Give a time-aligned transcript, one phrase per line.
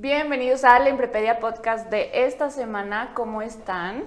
[0.00, 3.10] Bienvenidos al Emprepedia Podcast de esta semana.
[3.14, 4.04] ¿Cómo están?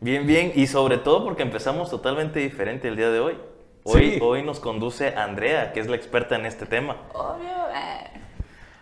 [0.00, 3.38] Bien, bien, y sobre todo porque empezamos totalmente diferente el día de hoy.
[3.84, 4.18] Hoy, Sí.
[4.20, 6.96] hoy nos conduce Andrea, que es la experta en este tema.
[7.14, 7.48] Obvio.
[7.48, 8.10] eh,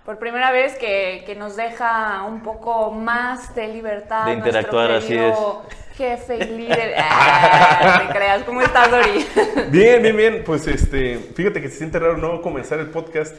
[0.06, 4.24] Por primera vez que, que nos deja un poco más de libertad.
[4.24, 5.62] De interactuar, así querido
[5.98, 6.94] Jefe y líder.
[6.96, 8.42] Ah, te creas.
[8.44, 9.26] ¿Cómo estás, Dori?
[9.68, 10.42] Bien, bien, bien.
[10.46, 13.36] Pues este, fíjate que se siente raro no comenzar el podcast.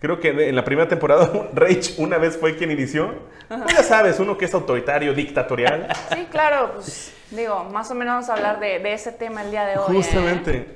[0.00, 3.12] Creo que en la primera temporada Rage una vez fue quien inició.
[3.48, 5.88] Pues ya sabes, uno que es autoritario, dictatorial.
[6.14, 6.72] Sí, claro.
[6.74, 9.76] Pues digo, más o menos vamos a hablar de, de ese tema el día de
[9.76, 9.92] hoy.
[9.92, 9.96] ¿eh?
[9.96, 10.66] Justamente.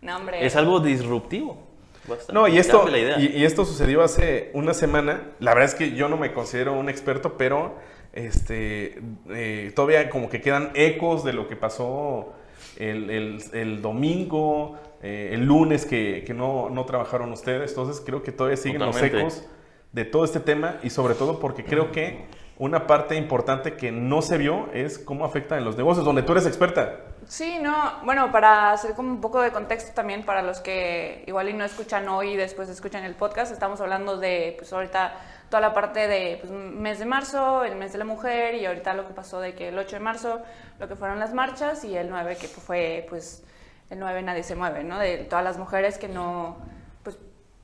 [0.00, 0.44] No, hombre.
[0.44, 1.64] Es algo disruptivo.
[2.08, 2.32] Bastante.
[2.32, 2.86] No, y esto,
[3.18, 5.22] y esto sucedió hace una semana.
[5.40, 7.76] La verdad es que yo no me considero un experto, pero
[8.12, 12.32] este, eh, todavía como que quedan ecos de lo que pasó
[12.78, 17.70] el, el- el domingo, eh, el lunes que, que no, no trabajaron ustedes.
[17.70, 19.22] Entonces creo que todavía siguen Totalmente.
[19.22, 19.48] los ecos
[19.92, 22.26] de todo este tema y sobre todo porque creo que
[22.58, 26.32] una parte importante que no se vio es cómo afecta en los negocios, donde tú
[26.32, 27.00] eres experta.
[27.26, 31.48] Sí, no, bueno, para hacer como un poco de contexto también para los que igual
[31.50, 35.14] y no escuchan hoy y después escuchan el podcast, estamos hablando de, pues ahorita
[35.48, 38.94] toda la parte de pues, mes de marzo, el mes de la mujer y ahorita
[38.94, 40.40] lo que pasó de que el 8 de marzo,
[40.78, 43.44] lo que fueron las marchas y el 9 que fue pues
[43.90, 44.98] el 9 nadie se mueve, ¿no?
[44.98, 46.56] De todas las mujeres que no,
[47.02, 47.18] pues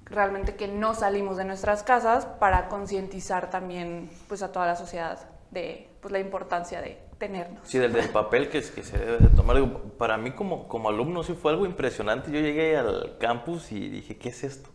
[0.05, 5.19] realmente que no salimos de nuestras casas para concientizar también pues a toda la sociedad
[5.51, 7.61] de pues la importancia de tenernos.
[7.69, 9.57] Sí, del, del papel que, se debe de tomar.
[9.97, 12.33] Para mí como, como alumno sí fue algo impresionante.
[12.33, 14.71] Yo llegué al campus y dije, ¿qué es esto?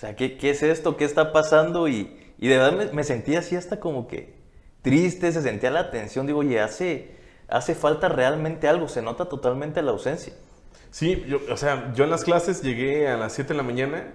[0.00, 0.96] O sea, ¿qué, qué es esto?
[0.96, 1.86] ¿Qué está pasando?
[1.86, 4.32] Y, y de verdad me, me sentía así hasta como que
[4.80, 6.26] triste, se sentía la tensión.
[6.26, 7.16] Digo, oye, hace,
[7.48, 10.32] hace falta realmente algo, se nota totalmente la ausencia.
[10.90, 14.14] Sí, yo, o sea, yo en las clases llegué a las 7 de la mañana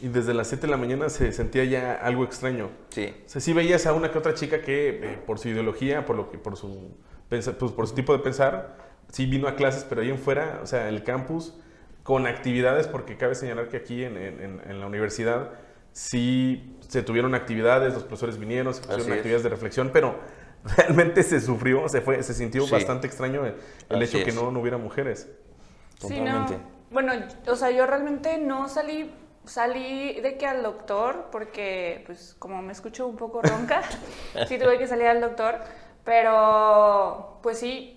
[0.00, 2.70] y desde las 7 de la mañana se sentía ya algo extraño.
[2.90, 3.12] Sí.
[3.26, 6.14] O sea, sí veías a una que otra chica que eh, por su ideología, por
[6.14, 6.96] lo que por su
[7.28, 8.76] pues, por su tipo de pensar,
[9.10, 11.52] sí vino a clases, pero ahí en fuera, o sea, el campus
[12.06, 15.50] con actividades, porque cabe señalar que aquí en, en- en- en la universidad
[15.90, 19.16] sí se tuvieron actividades, los profesores vinieron, se pusieron Así es.
[19.16, 20.14] actividades de reflexión, pero
[20.76, 22.70] realmente se sufrió, se fue, se sintió Sí.
[22.70, 24.34] bastante extraño el, hecho que es.
[24.36, 25.28] no, no hubiera mujeres.
[25.98, 26.46] Sí, no.
[26.46, 26.58] Totalmente.
[26.92, 27.12] Bueno,
[27.48, 29.12] o sea, yo realmente no salí,
[29.44, 33.82] salí de que al doctor, porque pues como me escucho un poco ronca,
[34.46, 35.56] sí tuve que salir al doctor,
[36.04, 37.95] pero pues sí,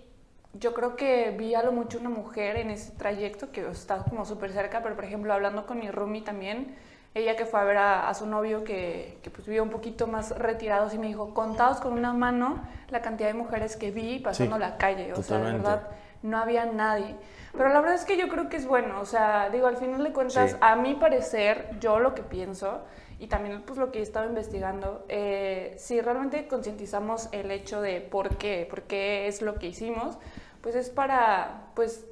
[0.54, 4.26] yo creo que vi a lo mucho una mujer en ese trayecto que está como
[4.26, 6.76] súper cerca, pero por ejemplo hablando con mi roomie también,
[7.16, 10.08] ella que fue a ver a, a su novio que, que pues vivía un poquito
[10.08, 14.20] más retirado, sí me dijo, contados con una mano la cantidad de mujeres que vi
[14.20, 15.58] pasando Sí, la calle, o sea, de totalmente.
[15.68, 15.88] verdad
[16.22, 17.16] no había nadie.
[17.54, 20.04] Pero la verdad es que yo creo que es bueno, o sea, digo, al final
[20.04, 20.58] de cuentas, Sí.
[20.62, 22.82] a mi parecer, yo lo que pienso,
[23.20, 28.00] y también pues lo que he estado investigando, eh, si realmente concientizamos el hecho de
[28.00, 30.18] por qué, por qué es lo que hicimos,
[30.62, 32.06] pues es para, pues,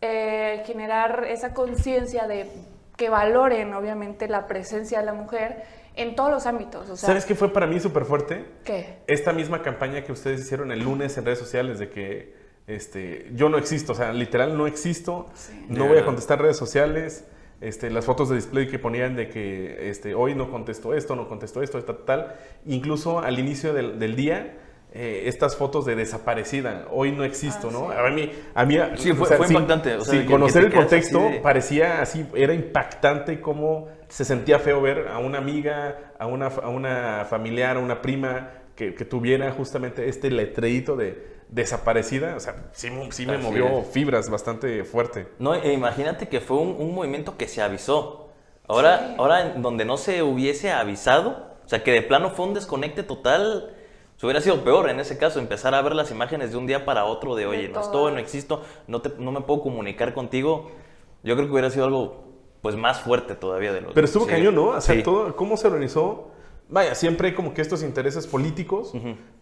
[0.00, 2.48] eh, generar esa conciencia de
[2.96, 5.64] que valoren, obviamente, la presencia de la mujer
[5.96, 8.44] en todos los ámbitos, o sea, ¿Sabes qué fue para mí súper fuerte?
[8.64, 9.00] ¿qué?
[9.08, 12.34] esta misma campaña que ustedes hicieron el lunes en redes sociales de que
[12.68, 15.26] este, yo no existo, o sea, literal no existo,
[15.68, 17.24] no voy a contestar redes sociales,
[17.60, 21.28] este, las fotos de display que ponían de que este, hoy no contesto esto, no
[21.28, 22.34] contesto esto, tal, tal.
[22.66, 24.56] Incluso al inicio del, del día,
[24.92, 27.90] eh, estas fotos de desaparecida, hoy no existo, Ah, ¿no?
[27.90, 27.96] sí.
[27.98, 31.18] A mí, a mí Sí, fue- fue sin- impactante, o sea, sin conocer el contexto,
[31.20, 36.26] así de- parecía así, era impactante cómo se sentía feo ver a una amiga, a
[36.26, 42.34] una, a una familiar, a una prima que, que tuviera justamente este letreíto de desaparecida.
[42.36, 43.88] O sea, sí, me Así movió es.
[43.88, 45.28] fibras bastante fuerte.
[45.38, 48.28] No, e imagínate que fue un, un movimiento que se avisó.
[48.68, 49.14] Ahora, Sí.
[49.18, 53.02] ahora en donde no se hubiese avisado, o sea, que de plano fue un desconecte
[53.02, 53.74] total,
[54.16, 56.84] se hubiera sido peor en ese caso, empezar a ver las imágenes de un día
[56.84, 57.86] para otro de, oye, no todas.
[57.86, 60.70] estoy, no existo, no, te, no me puedo comunicar contigo.
[61.24, 62.24] Yo creo que hubiera sido algo,
[62.62, 64.30] pues, más fuerte todavía de lo Pero estuvo sí.
[64.30, 64.68] cañón, ¿no?
[64.68, 65.02] O sea, Sí.
[65.02, 66.28] todo, cómo se organizó.
[66.70, 68.92] Vaya, siempre hay como que estos intereses políticos,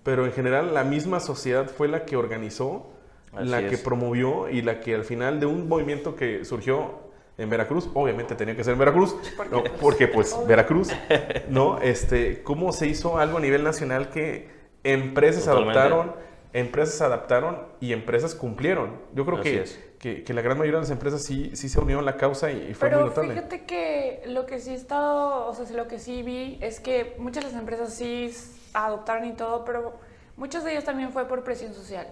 [0.03, 2.91] pero en general la misma sociedad fue la que organizó
[3.33, 7.51] Así la que promovió y la que al final de un movimiento que surgió en
[7.51, 10.37] Veracruz, obviamente tenía que ser en Veracruz, Porque, no, pues, porque pues.
[10.47, 10.91] Veracruz,
[11.49, 11.79] ¿no?
[11.81, 14.49] Este, cómo se hizo algo a nivel nacional que
[14.83, 15.79] empresas Totalmente.
[15.79, 16.15] adoptaron,
[16.53, 18.97] empresas adaptaron y empresas cumplieron.
[19.15, 19.88] Yo creo Así que, es.
[19.99, 22.51] Que, que la gran mayoría de las empresas sí, sí se unieron a la causa
[22.51, 23.35] y, y fue muy Pero notable.
[23.35, 27.17] fíjate que lo que sí he estado, o sea, lo que sí vi es que
[27.19, 28.33] muchas de las empresas sí
[28.75, 29.99] adoptaron y todo, pero
[30.37, 32.07] muchas de ellas también fue por presión social.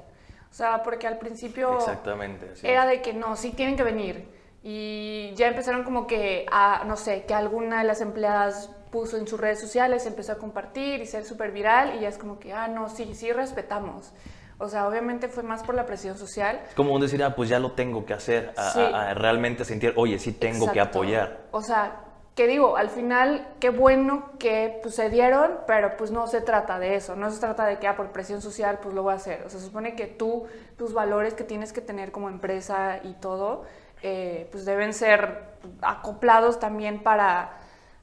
[0.50, 2.50] O sea, porque al principio Exactamente.
[2.52, 4.28] así era de que no, sí tienen que venir.
[4.62, 9.28] Y ya empezaron como que a, no sé, que alguna de las empleadas puso en
[9.28, 12.52] sus redes sociales, empezó a compartir y ser súper viral y ya es como que,
[12.52, 14.12] ah, no, sí, sí respetamos.
[14.58, 16.61] O sea, obviamente fue más por la presión social.
[16.69, 18.81] Es como un decir, ah, pues ya lo tengo que hacer, a, Sí.
[18.81, 21.41] a- a realmente sentir, oye, sí tengo que apoyar.
[21.50, 22.00] O sea,
[22.35, 26.79] que digo, al final, qué bueno que pues, se dieron, pero pues no se trata
[26.79, 29.17] de eso, no se trata de que ah, por presión social pues lo voy a
[29.17, 29.43] hacer.
[29.47, 30.44] O sea, se supone que tú,
[30.79, 33.64] tus valores que tienes que tener como empresa y todo,
[34.03, 35.44] eh, pues deben ser
[35.82, 37.53] acoplados también para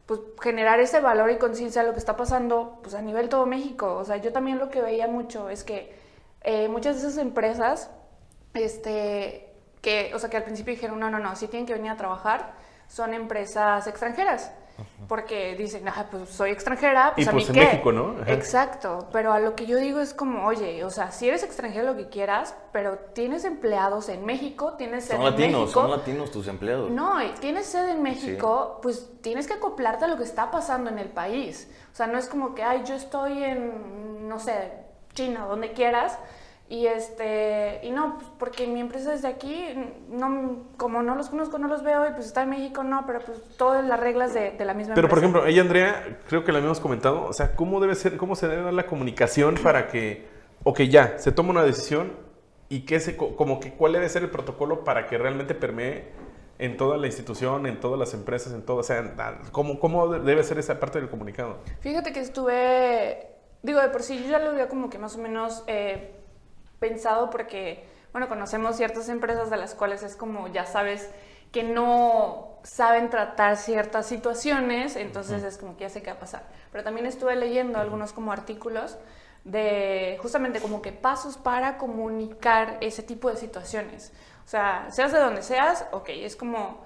[0.06, 3.46] pues, generar ese valor y conciencia de lo que está pasando pues, a nivel todo
[3.46, 3.96] México.
[3.96, 6.03] O sea, yo también lo que veía mucho es que
[6.44, 7.90] eh, muchas de esas empresas,
[8.54, 11.92] este, que, o sea, que al principio dijeron, no, no, no, sí tienen que venir
[11.92, 12.54] a trabajar,
[12.88, 14.51] son empresas extranjeras.
[15.07, 17.72] Porque dicen, ah, pues soy extranjera, pues Y a pues mí en qué.
[17.74, 18.16] México, ¿no?
[18.19, 18.34] Ajá.
[18.34, 21.86] Exacto, pero a lo que yo digo es como, oye, o sea, si eres extranjero
[21.86, 25.81] lo que quieras, pero tienes empleados en México, tienes sede Son en latinos, México.
[25.81, 26.90] son latinos tus empleados.
[26.90, 30.98] No, tienes sede en México, pues tienes que acoplarte a lo que está pasando en
[30.98, 31.69] el país.
[31.92, 34.72] O sea, no es como que, ay, yo estoy en, no sé,
[35.13, 36.18] China, donde quieras,
[36.69, 39.65] y este, y no, pues porque mi empresa es de aquí,
[40.10, 43.19] no, como no los conozco, no los veo, y pues está en México, no, pero
[43.19, 45.19] pues todas las reglas de, de la misma Pero por empresa.
[45.19, 48.48] ejemplo, ella Andrea, creo que la habíamos comentado, o sea, ¿cómo debe ser, cómo se
[48.48, 50.25] debe dar la comunicación para que,
[50.63, 52.13] ok, ya, se toma una decisión
[52.69, 56.06] y qué se, co- como que cuál debe ser el protocolo para que realmente permee
[56.59, 59.13] en toda la institución, en todas las empresas, en todo, o sea,
[59.51, 61.57] ¿cómo, cómo debe ser esa parte del comunicado?
[61.81, 63.27] Fíjate que estuve,
[63.63, 66.13] digo, de por sí yo ya lo había como que más o menos eh,
[66.80, 71.10] pensado porque, bueno, conocemos ciertas empresas de las cuales es como, ya sabes,
[71.51, 76.19] que no saben tratar ciertas situaciones, entonces es como que ya sé qué va a
[76.19, 76.44] pasar.
[76.71, 78.98] Pero también estuve leyendo algunos como artículos
[79.44, 84.12] de justamente como que pasos para comunicar ese tipo de situaciones.
[84.45, 86.83] O sea, seas de donde seas, ok, es como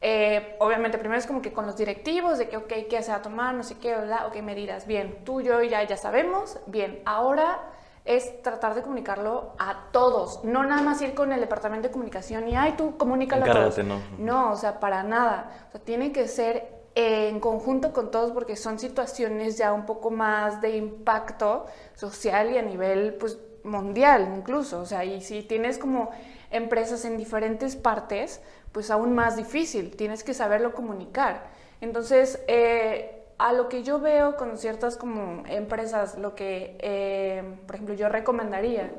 [0.00, 3.18] eh, obviamente, primero es como que con los directivos, de que, ok, ¿qué se va
[3.18, 3.54] a tomar?
[3.54, 4.86] No sé qué, bla, ok, medidas.
[4.86, 6.58] Bien, tú, yo ya, ya sabemos.
[6.66, 7.60] Bien, ahora
[8.04, 12.48] es tratar de comunicarlo a todos, no nada más ir con el departamento de comunicación
[12.48, 13.78] y, ay, tú comunícalo a todos.
[13.78, 14.24] Encárgate, ¿no?
[14.24, 15.66] No, o sea, para nada.
[15.68, 20.10] O sea, tiene que ser en conjunto con todos porque son situaciones ya un poco
[20.10, 24.80] más de impacto social y a nivel, pues, mundial incluso.
[24.80, 26.10] O sea, y si tienes como
[26.50, 28.40] empresas en diferentes partes,
[28.76, 29.96] pues aún más difícil.
[29.96, 31.44] Tienes que saberlo comunicar.
[31.80, 37.76] Entonces, eh, a lo que yo veo con ciertas como empresas, lo que, eh, por
[37.76, 38.90] ejemplo, yo recomendaría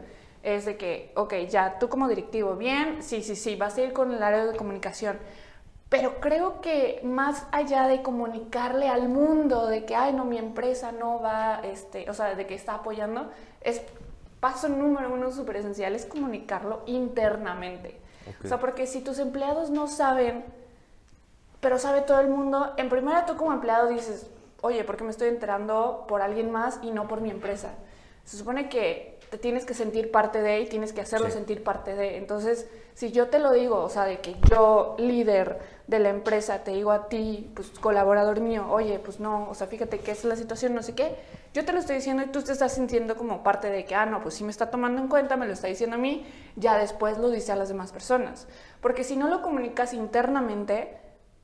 [0.41, 3.94] es de que, ok, ya tú como directivo, bien, sí, sí, sí, vas a ir
[3.94, 5.19] con el área de comunicación,
[5.89, 10.91] pero creo que más allá de comunicarle al mundo de que, ay, no, mi empresa
[10.91, 13.30] no va, este, o sea, de que está apoyando,
[13.62, 13.83] es
[14.39, 18.06] paso número uno súper esencial, es comunicarlo internamente.
[18.44, 20.44] O sea, porque si tus empleados no saben,
[21.59, 24.28] pero sabe todo el mundo, en primera tú como empleado dices,
[24.61, 27.71] oye, ¿por qué me estoy enterando por alguien más y no por mi empresa?
[28.25, 31.33] Se supone que te tienes que sentir parte de y tienes que hacerlo Sí.
[31.33, 32.18] sentir parte de.
[32.18, 36.63] Entonces, si yo te lo digo, o sea, de que yo, líder de la empresa,
[36.63, 40.25] te digo a ti, pues colaborador mío, oye, pues no, o sea, fíjate que es
[40.25, 41.15] la situación, no sé qué,
[41.53, 44.06] yo te lo estoy diciendo y tú te estás sintiendo como parte de que, ah,
[44.06, 46.25] no, pues sí me está tomando en cuenta, me lo está diciendo a mí,
[46.56, 48.47] ya después lo dice a las demás personas.
[48.81, 50.99] Porque si no lo comunicas internamente,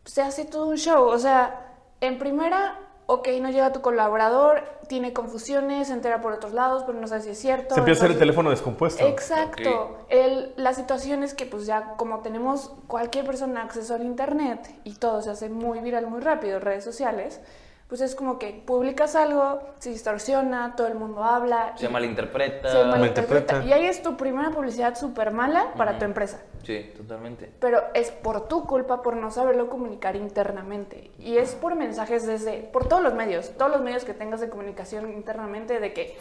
[0.06, 1.06] se hace todo un show.
[1.06, 6.54] O sea, en primera, ok, no llega tu colaborador, tiene confusiones, se entera por otros
[6.54, 7.74] lados, pero no sabe si es cierto.
[7.74, 9.04] Se empieza a hacer el teléfono descompuesto.
[9.08, 9.98] Exacto.
[10.10, 14.94] El- la situación es que pues ya como tenemos cualquier persona acceso al internet y
[14.98, 17.42] todo se hace muy viral muy rápido, redes sociales,
[17.88, 21.74] pues es como que publicas algo, se distorsiona, todo el mundo habla.
[21.76, 22.70] Se malinterpreta.
[22.72, 23.54] se malinterpreta.
[23.56, 23.64] Malinterpreta.
[23.66, 26.40] Y ahí es tu primera publicidad súper mala para tu empresa.
[26.64, 27.52] Sí, totalmente.
[27.60, 31.12] Pero es por tu culpa por no saberlo comunicar internamente.
[31.20, 34.50] Y es por mensajes desde, por todos los medios, todos los medios que tengas de
[34.50, 36.18] comunicación internamente, de que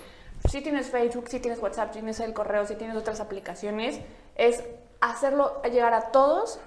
[0.48, 4.00] si tienes Facebook, si tienes WhatsApp, si tienes el correo, si tienes otras aplicaciones,
[4.34, 4.64] es
[5.00, 6.58] hacerlo llegar a todos.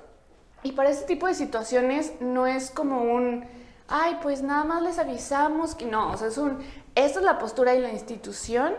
[0.63, 3.45] Y para este tipo de situaciones no es como un,
[3.87, 6.59] ay, pues nada más les avisamos que no, o sea, es un,
[6.95, 8.73] esta es la postura y la institución,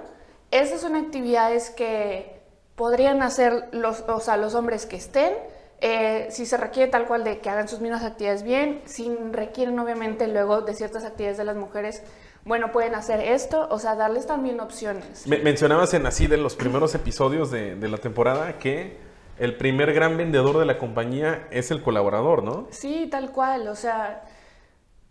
[0.50, 2.35] estas son actividades que
[2.76, 5.32] podrían hacer los, o sea, los hombres que estén,
[5.80, 9.78] eh, si se requiere tal cual de que hagan sus mismas actividades bien, si requieren
[9.78, 12.02] obviamente luego de ciertas actividades de las mujeres,
[12.44, 15.26] bueno, pueden hacer esto, o sea, darles también opciones.
[15.26, 18.98] Me- mencionabas en así de los primeros episodios de, de la temporada que
[19.38, 22.68] el primer gran vendedor de la compañía es el colaborador, ¿no?
[22.70, 23.68] Sí, tal cual.
[23.68, 24.22] O sea,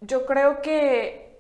[0.01, 1.37] yo creo que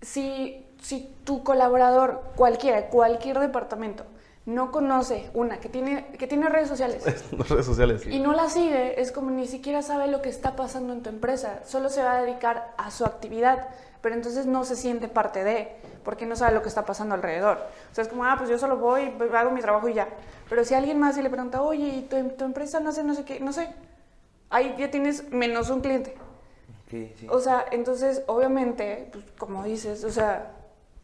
[0.00, 4.04] si, si tu colaborador, cualquiera, cualquier departamento,
[4.44, 7.04] no conoce una que tiene, que tiene redes sociales
[7.38, 8.06] las redes sociales.
[8.06, 11.10] y no la sigue, es como ni siquiera sabe lo que está pasando en tu
[11.10, 13.68] empresa, solo se va a dedicar a su actividad,
[14.00, 17.58] pero entonces no se siente parte de, porque no sabe lo que está pasando alrededor.
[17.90, 20.08] O sea, es como, ah, pues yo solo voy, hago mi trabajo y ya.
[20.48, 23.14] Pero si alguien más y le pregunta, oye, ¿y tu, tu empresa no hace no
[23.14, 23.38] sé qué?
[23.38, 23.68] No sé.
[24.50, 26.16] Ahí ya tienes menos un cliente.
[26.90, 27.26] Sí, sí.
[27.30, 30.50] O sea, entonces, obviamente, pues, como dices, o sea,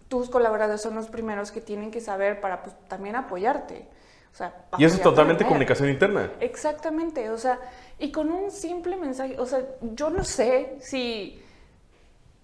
[0.09, 3.87] tus colaboradores son los primeros que tienen que saber para pues, también apoyarte.
[4.33, 6.31] O sea, Y eso es totalmente comunicación interna.
[6.41, 7.59] Exactamente, o sea,
[7.99, 11.43] y con un simple mensaje, o sea, yo no sé si,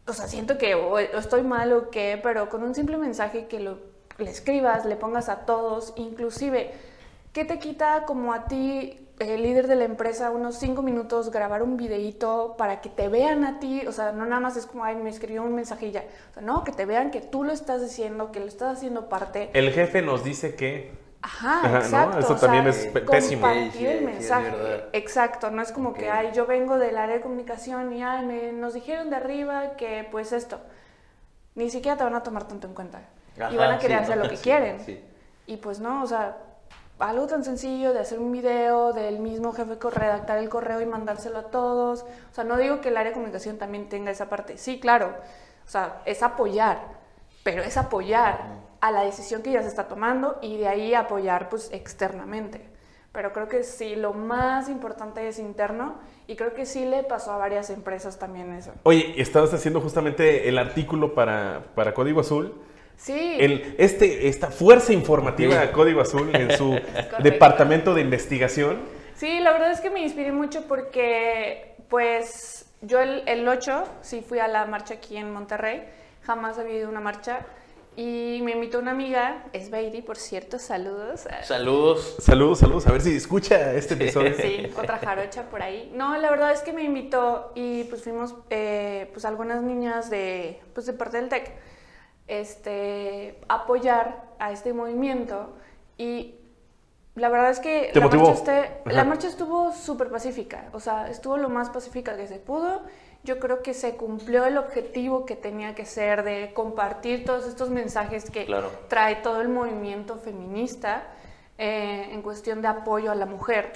[0.06, 3.60] o sea, siento que o estoy mal o qué, pero con un simple mensaje que
[3.60, 3.78] lo,
[4.18, 6.72] le escribas, le pongas a todos, inclusive,
[7.32, 11.62] ¿qué te quita como a ti, el líder de la empresa, unos cinco minutos grabar
[11.62, 13.86] un videíto para que te vean a ti?
[13.86, 16.04] O sea, no nada más es como, ay, me escribió un mensaje y ya.
[16.30, 19.08] O sea, no, que te vean que tú lo estás diciendo, que lo estás haciendo
[19.08, 19.50] parte.
[19.52, 20.92] El jefe nos dice que...
[21.22, 21.76] Ajá, Ajá, ¿no?
[21.76, 22.18] exacto.
[22.18, 23.42] Eso o sea, también es pe- pésimo.
[23.46, 24.50] Compartir Sí, sí, el sí, es mensaje.
[24.50, 24.88] verdad.
[24.92, 25.96] exacto, no es como Ok.
[25.98, 29.76] que, ay, yo vengo del área de comunicación y ay, me- nos dijeron de arriba
[29.76, 30.60] que pues esto.
[31.54, 33.02] Ni siquiera te van a tomar tanto en cuenta.
[33.36, 34.24] y Ajá, van a querer sí, hacer ¿no?
[34.24, 34.80] lo que Sí, quieren.
[34.80, 35.00] sí.
[35.46, 36.36] Y pues no, o sea,
[36.98, 41.38] algo tan sencillo de hacer un video del mismo jefe, redactar el correo y mandárselo
[41.38, 42.02] a todos.
[42.02, 44.58] O sea, no digo que el área de comunicación también tenga esa parte.
[44.58, 45.14] Sí, claro.
[45.66, 46.78] O sea, es apoyar,
[47.42, 48.38] pero es apoyar
[48.80, 52.60] a la decisión que ya se está tomando y de ahí apoyar pues externamente.
[53.12, 55.94] Pero creo que sí, lo más importante es interno
[56.26, 58.72] y creo que sí le pasó a varias empresas también eso.
[58.82, 62.54] Oye, estabas haciendo justamente el artículo para, para Código Azul.
[62.96, 63.36] Sí.
[63.38, 66.78] El, este, esta fuerza informativa de Código Azul en su
[67.22, 68.78] departamento de investigación.
[69.14, 74.24] Sí, la verdad es que me inspiré mucho porque, pues, yo el, el 8 sí
[74.26, 75.84] fui a la marcha aquí en Monterrey,
[76.22, 77.46] jamás había ido a una marcha,
[77.96, 81.26] y me invitó una amiga, es Beiri, por cierto, saludos.
[81.44, 82.16] Saludos.
[82.18, 82.86] Saludos, saludos.
[82.88, 84.34] A ver si escucha este episodio.
[84.36, 85.92] Sí, otra jarocha por ahí.
[85.94, 90.60] No, la verdad es que me invitó y pues fuimos, eh, pues algunas niñas de,
[90.72, 91.52] pues de parte del TEC,
[92.26, 95.50] este, apoyar a este movimiento
[95.96, 96.36] y
[97.14, 99.04] la verdad es que ¿Te la, marcha, este- la Ajá.
[99.04, 102.82] marcha estuvo súper pacífica, o sea, estuvo lo más pacífica que se pudo.
[103.22, 107.70] Yo creo que se cumplió el objetivo que tenía que ser de compartir todos estos
[107.70, 108.70] mensajes que Claro.
[108.88, 111.04] trae todo el movimiento feminista
[111.56, 113.72] eh, en cuestión de apoyo a la mujer,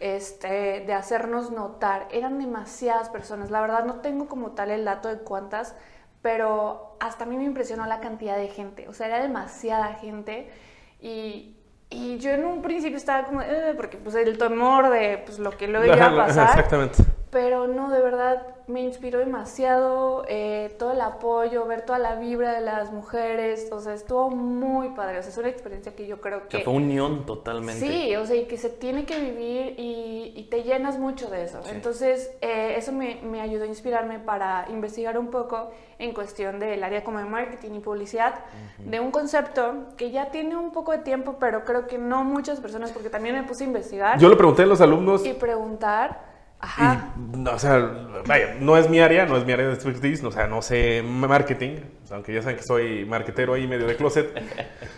[0.00, 0.30] es.
[0.30, 2.08] este, de hacernos notar.
[2.10, 5.74] Eran demasiadas personas, la verdad no tengo como tal el dato de cuántas,
[6.22, 10.50] pero hasta a mí me impresionó la cantidad de gente, o sea, era demasiada gente
[11.00, 11.56] y,
[11.90, 15.56] y yo en un principio estaba como, "Eh", porque pues el temor de pues, lo
[15.56, 16.48] que luego iba a pasar.
[16.48, 17.04] Exactamente.
[17.30, 22.52] Pero no, de verdad me inspiró demasiado eh, todo el apoyo, ver toda la vibra
[22.52, 26.20] de las mujeres, o sea, estuvo muy padre, o sea, es una experiencia que yo
[26.20, 26.58] creo que...
[26.58, 27.86] sea, fue unión totalmente.
[27.86, 31.44] Sí, o sea, y que se tiene que vivir y, y te llenas mucho de
[31.44, 31.62] eso.
[31.62, 31.70] Sí.
[31.72, 36.82] Entonces, eh, eso me, me ayudó a inspirarme para investigar un poco en cuestión del
[36.84, 38.36] área como de marketing y publicidad,
[38.78, 42.60] de un concepto que ya tiene un poco de tiempo, pero creo que no muchas
[42.60, 46.27] personas, porque también me puse a investigar Yo le pregunté a los alumnos y preguntar,
[46.60, 47.78] ajá, y, no, o sea,
[48.26, 51.02] vaya, no es mi área, no es mi área de expertise, o sea, no sé
[51.04, 51.76] marketing,
[52.10, 54.30] aunque ya saben que soy marketero ahí medio de closet,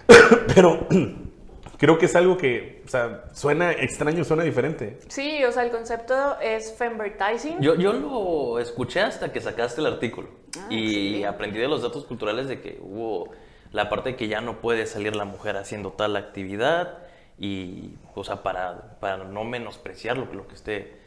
[0.54, 0.86] pero
[1.78, 4.98] creo que es algo que, o sea, suena extraño, suena diferente.
[5.08, 7.60] sí, o sea, el concepto es femvertising.
[7.60, 12.04] Yo, yo lo escuché hasta que sacaste el artículo Ah, y aprendí de los datos
[12.04, 13.30] culturales de que hubo
[13.72, 16.98] la parte de que ya no puede salir la mujer haciendo tal actividad
[17.38, 21.00] y, o sea, para, para no menospreciar lo, que- lo que esté,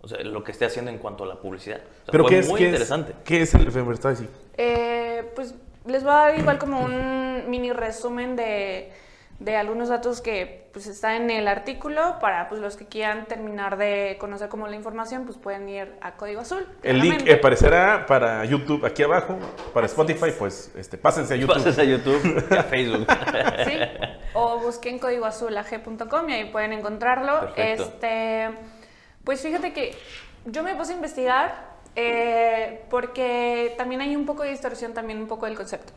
[0.00, 1.78] o sea, lo que esté haciendo en cuanto a la publicidad.
[1.78, 3.14] O sea, Pero fue ¿qué es, muy qué es- interesante.
[3.24, 4.28] ¿qué es el advertising?
[4.56, 5.54] Eh, pues
[5.86, 8.92] les voy a dar igual como un mini resumen de,
[9.40, 13.76] de algunos datos que pues está en el artículo para pues los que quieran terminar
[13.78, 16.66] de conocer como la información pues pueden ir a Código Azul.
[16.82, 17.34] El link claramente.
[17.34, 19.38] aparecerá para YouTube aquí abajo,
[19.74, 20.34] para Así Spotify, es.
[20.36, 21.54] pues este, pásense a YouTube.
[21.54, 23.06] Pases a YouTube y a Facebook.
[23.64, 23.72] Sí,
[24.34, 27.40] o busquen códigoazulag.com y ahí pueden encontrarlo.
[27.40, 27.84] Perfecto.
[27.84, 28.48] Este,
[29.28, 29.94] pues fíjate que
[30.46, 31.66] yo me puse a investigar
[31.96, 35.92] eh, porque también hay un poco de distorsión, también un poco del concepto.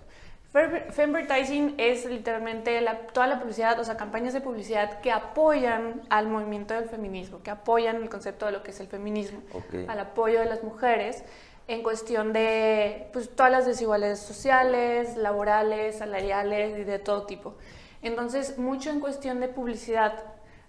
[0.54, 6.02] Fem- Femvertising es literalmente la- toda la publicidad, o sea, campañas de publicidad que apoyan
[6.10, 9.88] al movimiento del feminismo, que apoyan el concepto de lo que es el feminismo, Ok.
[9.88, 11.24] al apoyo de las mujeres
[11.70, 17.56] en cuestión de pues, todas las desigualdades sociales, laborales, salariales y de todo tipo.
[18.02, 20.22] Entonces, mucho en cuestión de publicidad,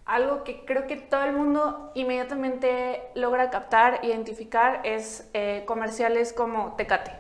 [0.05, 6.75] algo que creo que todo el mundo inmediatamente logra captar, identificar, es eh, comerciales como
[6.77, 7.13] Tecate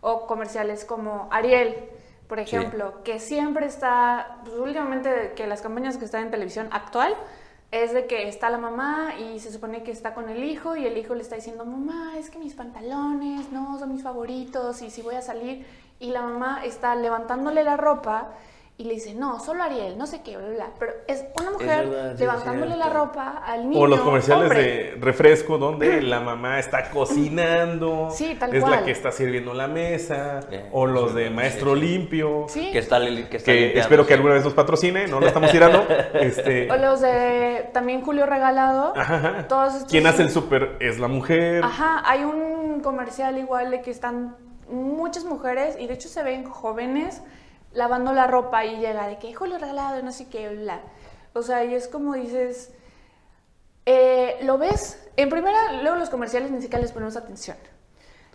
[0.00, 1.76] o comerciales como Ariel,
[2.28, 2.56] por Sí.
[2.56, 7.14] ejemplo, que siempre está, pues, últimamente que las campañas que están en televisión actual
[7.70, 10.86] es de que está la mamá y se supone que está con el hijo y
[10.86, 14.90] el hijo le está diciendo, mamá, es que mis pantalones no son mis favoritos y
[14.90, 15.64] si voy a salir
[16.00, 18.30] y la mamá está levantándole la ropa
[18.80, 20.70] y le dice, no, solo Ariel, no sé qué, bla, bla.
[20.78, 23.82] Pero es una mujer verdad, sí, es levantándole la ropa al niño.
[23.82, 24.62] O los comerciales hombre.
[24.62, 29.68] de refresco donde la mamá está cocinando, Sí, tal es la que está sirviendo la
[29.68, 31.80] mesa, Eh, o los sí, de maestro sí.
[31.82, 32.70] limpio, Sí.
[32.72, 35.50] Que está, que está que limpiando, espero que alguna vez nos patrocine, no lo estamos
[35.50, 35.86] tirando.
[36.14, 38.94] este, O los de también Julio Regalado.
[38.96, 39.46] ajá, ajá.
[39.46, 41.62] Todos estos Quien hace el súper es la mujer.
[41.64, 44.36] Ajá, hay un comercial igual de que están
[44.70, 47.20] muchas mujeres y de hecho se ven jóvenes
[47.72, 50.80] lavando la ropa y llega de que Julio regalado y no sé qué, bla.
[51.32, 52.72] O sea, y es como dices,
[53.86, 57.56] eh, lo ves, en primera, luego los comerciales ni siquiera les ponemos atención.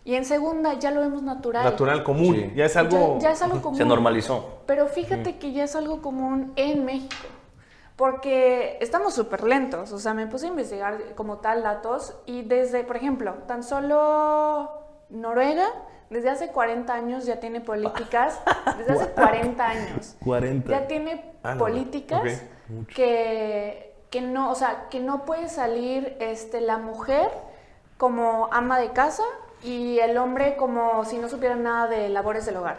[0.04, 1.64] Y en segunda, ya lo vemos natural.
[1.64, 2.52] Natural, común, Sí.
[2.56, 3.16] ya es algo...
[3.16, 3.78] Ya, ya es algo común.
[3.78, 4.60] Se normalizó.
[4.68, 7.16] Pero fíjate que ya es algo común en México,
[7.96, 12.84] porque estamos súper lentos, o sea, me puse a investigar como tal datos y desde,
[12.84, 14.70] por ejemplo, tan solo
[15.10, 15.68] Noruega,
[16.10, 18.40] desde hace 40 años ya tiene políticas,
[18.78, 20.70] desde hace 40 años, 40.
[20.72, 22.42] ya tiene Ah, no, políticas
[22.96, 27.30] que, que no, o sea, que no puede salir este, la mujer
[27.98, 29.24] como ama de casa
[29.64, 32.78] y el hombre como si no supiera nada de labores del hogar.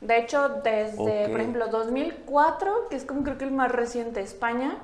[0.00, 4.76] De hecho, desde, por ejemplo, 2004, que es como creo que el más reciente, España,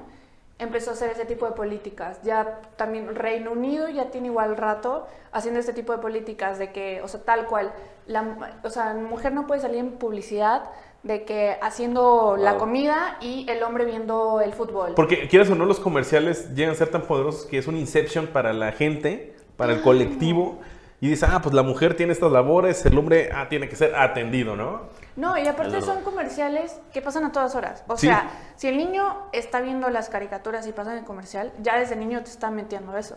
[0.60, 2.22] empezó a hacer ese tipo de políticas.
[2.22, 7.00] Ya también Reino Unido ya tiene igual rato haciendo este tipo de políticas de que,
[7.02, 7.72] o sea, tal cual,
[8.06, 10.64] la, o sea, la mujer no puede salir en publicidad
[11.02, 12.60] de que haciendo la Wow.
[12.60, 14.92] comida y el hombre viendo el fútbol.
[14.94, 18.26] Porque quieras o no, los comerciales llegan a ser tan poderosos que es un inception
[18.26, 20.58] para la gente, para el colectivo.
[21.02, 23.94] Y dice, ah, pues la mujer tiene estas labores, el hombre ah, tiene que ser
[23.96, 24.82] atendido, ¿no?
[25.16, 27.82] No, y aparte son comerciales que pasan a todas horas.
[27.88, 28.06] O Sí.
[28.08, 32.22] sea, si el niño está viendo las caricaturas y pasan el comercial, ya desde niño
[32.22, 33.16] te está metiendo eso.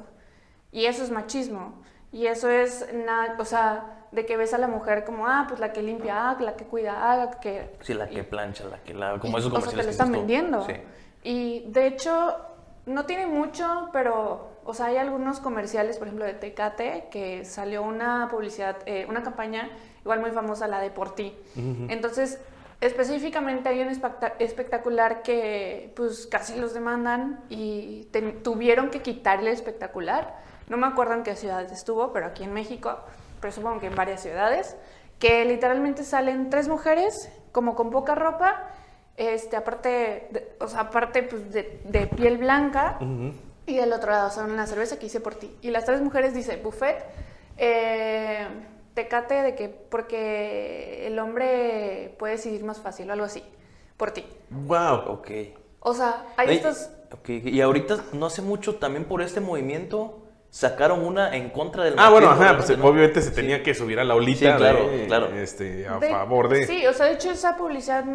[0.72, 1.82] Y eso es machismo.
[2.13, 5.60] Y eso es, na- o sea, de que ves a la mujer como, ah, pues
[5.60, 7.76] la que limpia, ah, la que cuida, ah, la que...
[7.82, 9.91] Sí, la que plancha, la que lava, como esos o sea, te comerciales lo que
[9.91, 10.65] están vendiendo.
[10.65, 10.74] Sí.
[11.24, 12.36] Y de hecho,
[12.86, 17.84] no tiene mucho, pero, o sea, hay algunos comerciales, por ejemplo, de Tecate, que salió
[17.84, 19.69] una publicidad, eh, una campaña
[20.02, 21.36] igual muy famosa, la de Por Ti.
[21.89, 22.39] Entonces,
[22.82, 28.08] específicamente hay un especta- espectacular que, pues, casi los demandan y
[28.43, 30.36] tuvieron que quitarle el espectacular.
[30.69, 32.97] No me acuerdo en qué ciudades estuvo, pero aquí en México,
[33.39, 34.76] pero supongo que en varias ciudades,
[35.19, 38.69] que literalmente salen tres mujeres, como con poca ropa,
[39.15, 42.97] este, aparte, de- o sea, aparte pues, de, de piel blanca,
[43.65, 45.56] y del otro lado son una cerveza que hice por ti.
[45.62, 47.06] Y las tres mujeres dice, buffet,
[47.58, 48.47] eh,
[48.93, 53.43] tecate de que porque el hombre puede decidir más fácil o algo así,
[53.97, 54.26] por ti.
[54.49, 55.06] ¡Wow!
[55.08, 55.32] Ok.
[55.80, 56.89] O sea, hay Ey, estos...
[57.12, 60.23] ok, Y ahorita, no hace mucho, también por este movimiento,
[60.54, 62.86] sacaron una en contra del Ah, bueno, ajá, pues ¿no?
[62.86, 63.36] obviamente se Sí.
[63.36, 65.26] tenía que subir a la olita Sí, claro, de, claro.
[65.34, 66.68] este, a de- favor de...
[66.68, 68.06] Sí, o sea, de hecho esa publicidad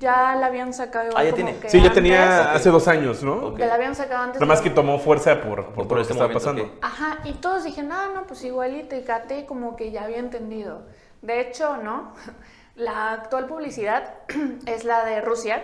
[0.00, 1.56] ya la habían sacado Ah, ya como tiene.
[1.60, 3.34] que Sí, ya tenía hace dos años, ¿no?
[3.34, 3.58] Ok.
[3.60, 4.40] Ya la habían sacado antes.
[4.40, 6.64] Nada más que tomó fuerza por, por, Por todo lo que este estaba movimiento, pasando.
[6.64, 6.84] ok.
[6.84, 10.82] Ajá, y todos dijeron, ah, no, pues igual y Tecate como que ya había entendido.
[11.22, 12.12] De hecho, ¿no?
[12.74, 14.14] La actual publicidad
[14.66, 15.62] es la de Rusia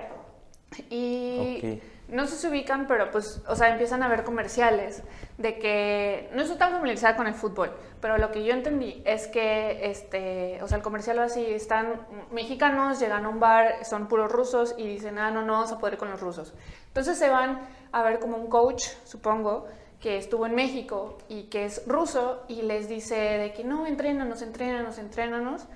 [0.90, 1.82] y Ok.
[2.12, 5.02] No sé si se ubican, pero pues, o sea, empiezan a ver comerciales
[5.38, 9.26] de que no estoy tan familiarizada con el fútbol, pero lo que yo entendí es
[9.28, 14.08] que, este, o sea, el comercial va así, están mexicanos, llegan a un bar, son
[14.08, 16.52] puros rusos y dicen, ah, no, no vamos a poder con los rusos.
[16.88, 17.60] Entonces se van
[17.92, 19.66] a ver como un coach, supongo,
[20.00, 24.42] que estuvo en México y que es ruso y les dice de que no, entrénanos,
[24.42, 25.66] entrénanos, entrénanos.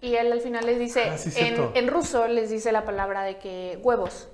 [0.00, 1.72] Y él al final les dice, Ah, sí, en, cierto.
[1.74, 4.28] en ruso les dice la palabra de que huevos.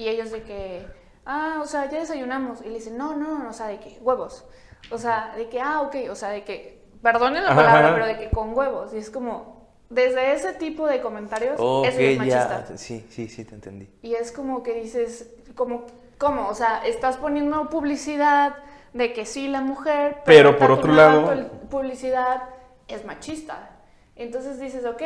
[0.00, 0.86] Y ellos de que,
[1.26, 2.62] ah, o sea, ya desayunamos.
[2.62, 4.46] Y le dicen, no, no, no, o sea, de que huevos.
[4.90, 7.94] O sea, de que, ah, ok, o sea, de que, perdonen la palabra, ajá.
[7.94, 8.94] pero de que con huevos.
[8.94, 12.64] Y es como, desde ese tipo de comentarios, Ok, eso es machista.
[12.70, 12.76] ya.
[12.78, 13.90] Sí, sí, sí, te entendí.
[14.00, 15.84] Y es como que dices, como,
[16.16, 16.48] ¿cómo?
[16.48, 18.56] O sea, estás poniendo publicidad
[18.94, 22.44] de que sí la mujer, Pero por tanto otro lado- publicidad
[22.88, 23.68] es machista.
[24.16, 25.02] Entonces dices, ok,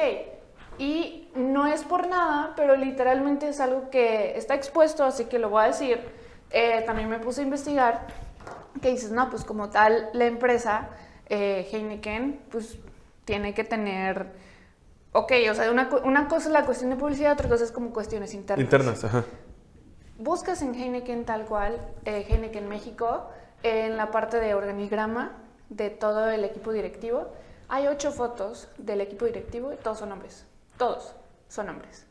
[0.79, 5.51] Y no es por nada, pero literalmente es algo que está expuesto, así que lo
[5.51, 6.01] voy a decir.
[6.51, 8.07] Eh, también me puse a investigar
[8.81, 10.91] que dices, no, pues como tal, la empresa
[11.29, 12.79] eh, Heineken, pues
[13.25, 14.27] tiene que tener,
[15.13, 17.91] ok, o sea, una, una cosa es la cuestión de publicidad, otra cosa es como
[17.93, 18.63] cuestiones internas.
[18.63, 19.25] Internas, ajá.
[20.19, 23.29] Buscas en Heineken tal cual, eh, Heineken México,
[23.63, 25.33] en la parte de organigrama
[25.71, 27.29] de todo el equipo directivo,
[27.69, 30.47] hay ocho fotos del equipo directivo y todos son hombres.
[30.79, 31.15] Todos
[31.49, 32.07] son hombres.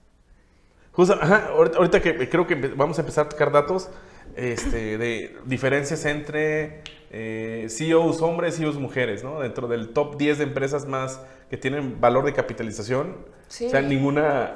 [0.94, 3.90] Justo, ajá, ahorita, que creo que vamos a empezar a tocar datos
[4.36, 9.40] este, de diferencias entre eh, CEOs hombres y CEOs mujeres, ¿no?
[9.40, 13.68] Dentro del top 10 de empresas más que tienen valor de capitalización, Sí.
[13.68, 14.56] o sea, ninguna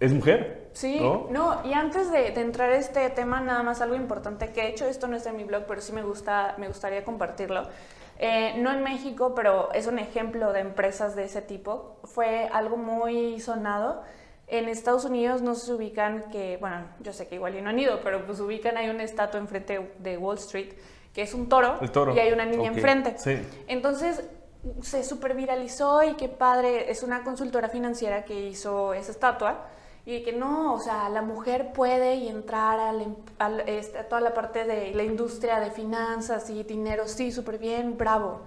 [0.00, 0.70] es mujer.
[0.72, 1.26] Sí, ¿no?
[1.30, 4.68] no, y antes de, de entrar a este tema, nada más algo importante que he
[4.68, 7.62] hecho, esto no está en mi blog, pero sí me, gusta, me gustaría compartirlo.
[8.18, 11.96] Eh, no en México, pero es un ejemplo de empresas de ese tipo.
[12.04, 14.02] Fue algo muy sonado.
[14.48, 17.78] En Estados Unidos no se ubican que, bueno, yo sé que igual y no han
[17.78, 20.72] ido, pero pues ubican, hay una estatua enfrente de Wall Street,
[21.12, 22.14] que es un toro, El toro.
[22.14, 22.76] y hay una niña Ok.
[22.76, 23.18] enfrente.
[23.18, 23.38] Sí.
[23.66, 24.22] Entonces
[24.82, 29.66] se super viralizó y qué padre, es una consultora financiera que hizo esa estatua
[30.06, 34.08] y que no, o sea, la mujer puede y entrar al em- al- este, a
[34.08, 38.42] toda la parte de la industria de finanzas y dinero, sí, súper bien, bravo.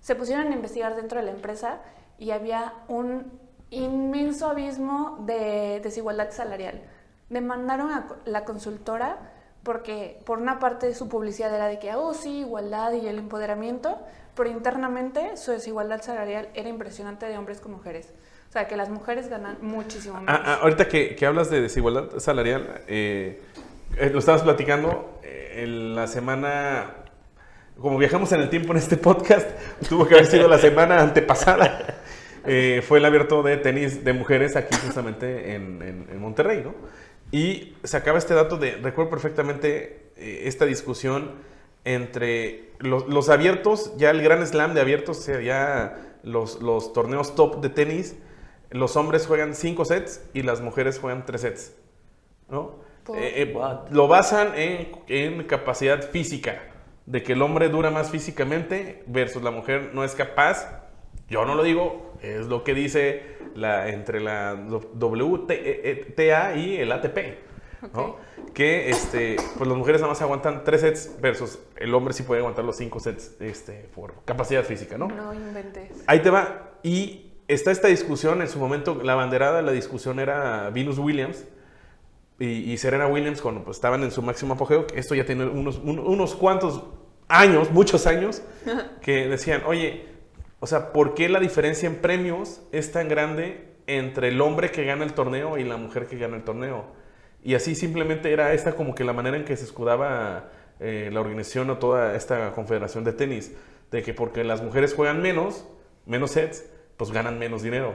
[0.00, 1.78] Se pusieron a investigar dentro de la empresa
[2.18, 3.32] y había un
[3.70, 6.82] inmenso abismo de desigualdad salarial.
[7.30, 9.18] Demandaron a la consultora
[9.62, 13.98] porque por una parte su publicidad era de que, oh sí, igualdad y el empoderamiento,
[14.34, 18.12] pero internamente su desigualdad salarial era impresionante de hombres con mujeres.
[18.50, 20.28] O sea, que las mujeres ganan muchísimo menos.
[20.28, 23.40] Ah, ah, ahorita que, que hablas de desigualdad salarial, eh,
[23.96, 26.94] eh, lo estabas platicando eh, en la semana,
[27.80, 29.48] como viajamos en el tiempo en este podcast,
[29.88, 32.00] tuvo que haber sido la semana antepasada.
[32.44, 36.74] Eh, fue el abierto de tenis de mujeres aquí justamente en, en- en Monterrey, ¿no?
[37.30, 41.36] Y sacaba este dato de, recuerdo perfectamente esta discusión
[41.84, 46.92] entre los, los abiertos, ya el gran slam de abiertos, o sea, ya los, los
[46.92, 48.16] torneos top de tenis,
[48.70, 51.76] los hombres juegan cinco sets y las mujeres juegan tres sets,
[52.48, 52.76] ¿no?
[53.14, 53.90] Eh, eh, What?
[53.90, 56.62] lo basan en, en capacidad física,
[57.06, 60.82] de que el hombre dura más físicamente versus la mujer no es capaz.
[61.28, 63.22] Yo no lo digo, es lo que dice
[63.54, 67.18] la, entre la WTA y el ATP,
[67.94, 68.02] ¿no?
[68.02, 68.18] Ok.
[68.54, 72.40] Que este, pues las mujeres nada más aguantan tres sets versus el hombre sí puede
[72.40, 75.08] aguantar los cinco sets este, por capacidad física, ¿no?
[75.08, 76.02] No inventes.
[76.06, 76.72] Ahí te va.
[76.82, 81.44] Y está esta discusión, en su momento la banderada de la discusión era Venus Williams
[82.38, 84.86] y, y Serena Williams cuando pues, estaban en su máximo apogeo.
[84.94, 86.82] Esto ya tiene unos, un- unos cuantos
[87.28, 88.42] años, muchos años,
[89.02, 90.06] que decían, oye,
[90.60, 94.84] o sea, ¿por qué la diferencia en premios es tan grande entre el hombre que
[94.84, 96.84] gana el torneo y la mujer que gana el torneo?
[97.42, 101.20] Y así simplemente era esta como que la manera en que se escudaba eh, la
[101.20, 103.52] organización o toda esta confederación de tenis,
[103.90, 105.64] de que porque las mujeres juegan menos,
[106.06, 106.64] menos sets,
[107.00, 107.94] pues ganan menos dinero.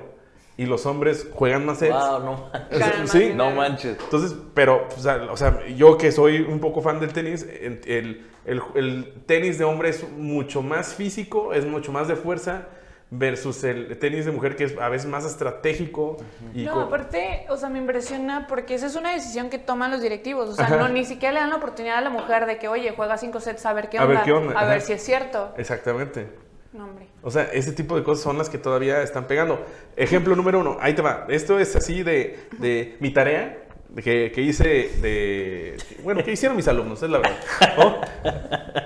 [0.57, 1.93] Y los hombres juegan más sets.
[1.93, 3.33] Wow, no Ganan sí.
[3.35, 3.97] No manches.
[4.03, 7.81] entonces, pero, o sea, o sea, yo que soy un poco fan del tenis, en-
[7.85, 12.63] el, el- el tenis de hombre es mucho más físico, es mucho más de fuerza,
[13.11, 16.17] versus el tenis de mujer que es a veces más estratégico.
[16.53, 20.01] y No, aparte, o sea, me impresiona porque esa es una decisión que toman los
[20.01, 20.49] directivos.
[20.49, 20.77] O sea, Ajá.
[20.77, 23.39] no, ni siquiera le dan la oportunidad a la mujer de que, oye, juega cinco
[23.41, 24.15] sets a ver qué A onda.
[24.15, 24.85] ver qué onda, A ver ajá.
[24.87, 25.53] si es cierto.
[25.57, 26.27] Exactamente.
[26.75, 27.07] No, hombre.
[27.21, 29.65] O sea, ese tipo de cosas son las que todavía están pegando.
[29.95, 31.25] Ejemplo número uno, ahí te va.
[31.29, 33.65] Esto es así de, de mi tarea
[34.03, 35.77] que, que hice de...
[36.03, 37.37] Bueno, que hicieron mis alumnos, es la verdad.
[37.77, 38.01] ¿no?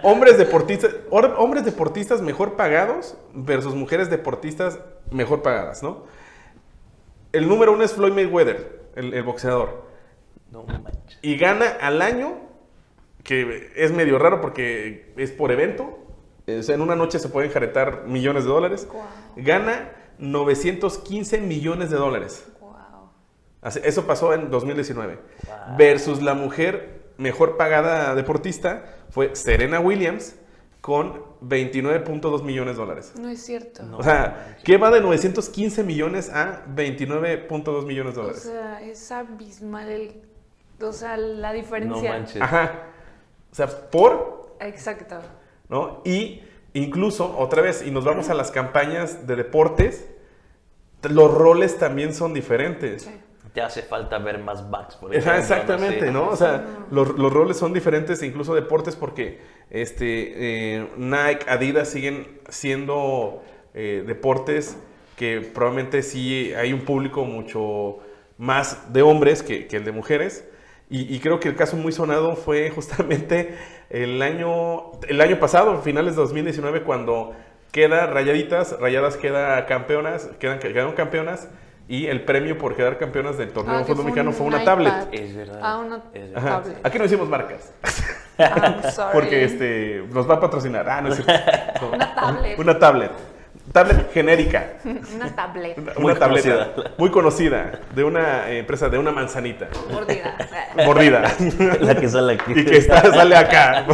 [0.04, 6.04] Hombres deportistas, hombres deportistas mejor pagados versus mujeres deportistas mejor pagadas, ¿no?
[7.32, 9.88] El número uno es Floyd Mayweather, el, el boxeador.
[10.52, 11.18] No manches.
[11.24, 12.38] Y gana al año,
[13.24, 16.06] que es medio raro porque es por evento.
[16.58, 18.88] O sea, en una noche se pueden jaretar millones de dólares.
[19.36, 22.46] Gana 915 millones de dólares.
[22.60, 22.72] Wow.
[23.62, 25.20] Así- Eso pasó en 2019.
[25.46, 25.78] Wow.
[25.78, 30.36] Versus la mujer mejor pagada deportista fue Serena Williams
[30.82, 33.14] con 29.2 millones de dólares.
[33.20, 33.84] No es cierto.
[33.98, 38.44] O sea, ¿qué va de 915 millones a 29.2 millones de O dólares?
[38.44, 40.22] sea, es abismal el,
[40.82, 42.10] o sea, la No diferencia.
[42.12, 42.42] manches.
[42.42, 42.84] Ajá.
[43.52, 45.18] O sea, por Exacto.
[45.70, 46.02] ¿No?
[46.06, 46.42] Y
[46.74, 50.10] incluso, otra vez, y nos vamos a las campañas de deportes,
[51.04, 53.04] los roles también son diferentes.
[53.04, 53.12] Sí.
[53.54, 55.34] Te hace falta ver más backs, por ejemplo.
[55.40, 56.14] exactamente, Sí.
[56.14, 56.28] ¿no?
[56.28, 59.40] O sea, los, los roles son diferentes, incluso deportes, porque
[59.72, 63.42] este, eh, Nike, Adidas siguen siendo
[63.74, 64.78] eh, deportes
[65.18, 67.98] que probablemente sí hay un público mucho
[68.38, 70.48] más de hombres que, que el de mujeres.
[70.92, 73.58] Y, y creo que el caso muy sonado fue justamente
[73.90, 77.34] el año, el año pasado, finales de 2019, cuando
[77.72, 81.50] queda Rayaditas, Rayadas queda campeonas, quedan, quedaron campeonas
[81.88, 84.58] y el premio por quedar campeonas del torneo Ah, de fútbol fue mexicano fue una
[84.58, 84.66] iPad.
[84.66, 84.94] tablet.
[85.12, 85.60] Es verdad.
[85.64, 86.78] Ah, una tablet.
[86.84, 87.74] Aquí no hicimos marcas.
[88.38, 89.10] I'm sorry.
[89.14, 90.88] Porque este, nos va a patrocinar.
[90.88, 91.90] Ah, no es cierto.
[91.94, 92.60] Una tablet.
[92.60, 93.12] Una tablet.
[93.72, 94.74] Tablet genérica.
[95.16, 95.78] Una tablet.
[95.78, 96.94] Una, una tableta conocida.
[96.98, 100.36] muy conocida de una empresa de una manzanita Mordida.
[100.86, 101.36] mordida
[101.82, 102.52] La que sale aquí.
[102.56, 103.86] y que está, sale acá.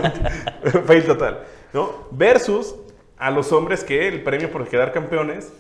[0.86, 1.40] Fail total.
[1.74, 2.08] ¿no?
[2.12, 2.76] Versus
[3.18, 5.52] a los hombres que el premio por quedar campeones,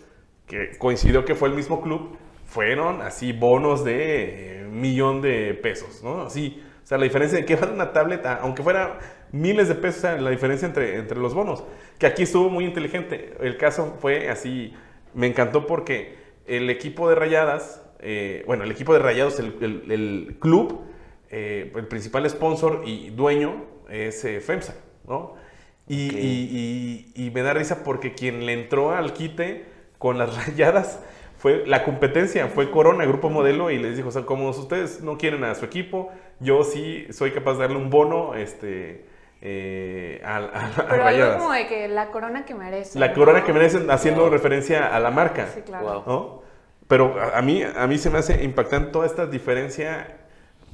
[0.47, 6.01] que coincidió que fue el mismo club, fueron así bonos de eh, millón de pesos,
[6.03, 6.21] ¿no?
[6.21, 8.99] Así, o sea, la diferencia de que vale una tableta, aunque fuera
[9.35, 11.63] miles de pesos, la diferencia entre, entre los bonos,
[11.99, 13.33] que aquí estuvo muy inteligente.
[13.41, 14.73] El caso fue así,
[15.13, 16.15] me encantó porque
[16.47, 20.81] el equipo de Rayadas, eh, bueno, el equipo de Rayados, el, el- el club,
[21.29, 24.75] eh, el principal sponsor y dueño es eh, FEMSA,
[25.07, 25.33] ¿no?
[25.87, 26.15] Y, Ok.
[26.15, 29.65] y- y- y me da risa porque quien le entró al quite
[29.97, 30.99] con las rayadas
[31.37, 35.17] fue la competencia, fue Corona, Grupo Modelo, y les dijo, o sea, como ustedes no
[35.17, 39.05] quieren a su equipo, yo sí soy capaz de darle un bono este,
[39.47, 41.37] eh, a, a- a Pero algo rayadas.
[41.37, 42.97] como de que la corona que merece.
[42.97, 43.13] La ¿no?
[43.13, 44.31] corona que merecen haciendo Wow.
[44.31, 45.47] referencia a la marca.
[45.53, 45.85] Sí, claro.
[45.85, 46.03] Wow.
[46.07, 46.41] ¿no?
[46.87, 50.17] Pero a, a mí, a mí se me hace impactante toda esta diferencia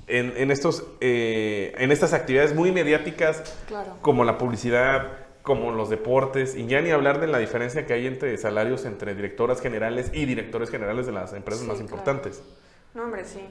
[0.08, 3.98] en, en estos, eh, en estas actividades muy mediáticas Claro.
[4.02, 5.08] como la publicidad,
[5.42, 9.16] como los deportes, y ya ni hablar de la diferencia que hay entre salarios entre
[9.16, 11.90] directoras generales y directores generales de las empresas Sí, más claro.
[11.92, 12.42] importantes.
[12.94, 13.42] No, hombre, sí.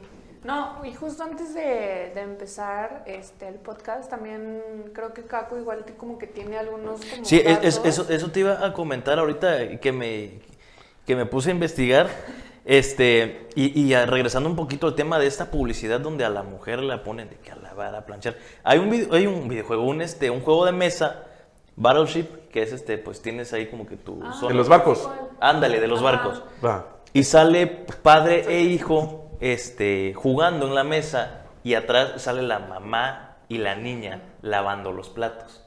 [0.44, 4.62] No, y justo antes de, de empezar este, el podcast, también
[4.94, 8.40] creo que Caco igual como que tiene algunos como Sí, es- es- eso, eso te
[8.40, 10.40] iba a comentar ahorita que me,
[11.06, 12.08] que me puse a investigar.
[12.64, 16.42] Este, y, y a- regresando un poquito al tema de esta publicidad donde a la
[16.42, 18.36] mujer la ponen de que a lavar, a planchar.
[18.64, 21.24] Hay un, video- hay un videojuego, un, este, un juego de mesa,
[21.76, 24.48] Battleship, que es este, pues tienes ahí como que tu Ah, zona.
[24.48, 25.08] De los barcos.
[25.40, 26.42] Ándale, de los barcos.
[26.64, 26.86] Va.
[27.12, 33.36] Y sale padre e hijo este, jugando en la mesa y atrás sale la mamá
[33.48, 35.66] y la niña lavando los platos.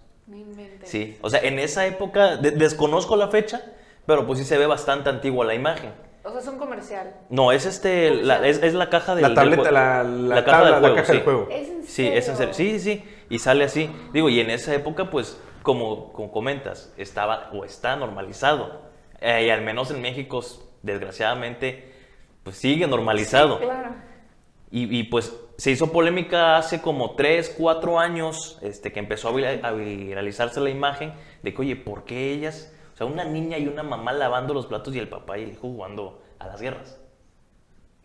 [0.84, 3.62] Sí, o sea, en esa época, de- desconozco la fecha,
[4.06, 5.92] pero pues sí se ve bastante antigua la imagen.
[6.24, 7.14] O sea, es un comercial.
[7.30, 9.74] No, es este, la, es, es la caja del La del tableta, juego.
[9.74, 11.12] la, la tabla, la caja sí.
[11.14, 11.48] del juego.
[11.52, 12.54] Es en Sí, es en serio.
[12.54, 13.04] Sí, sí, sí.
[13.30, 13.90] Y sale así.
[14.14, 18.84] Digo, y en esa época, pues, como, como comentas, estaba o está normalizado.
[19.20, 20.42] Eh, y al menos en México,
[20.82, 21.93] desgraciadamente,
[22.44, 23.58] pues sigue normalizado.
[23.58, 23.96] Sí, claro.
[24.72, 29.68] Y, y, pues se hizo polémica hace como 3, 4 años este, que empezó a,
[29.68, 32.74] a viralizarse la imagen de que, oye, ¿por qué ellas?
[32.94, 35.52] O sea, una niña y una mamá lavando los platos y el papá y el
[35.52, 37.00] hijo jugando a las guerras.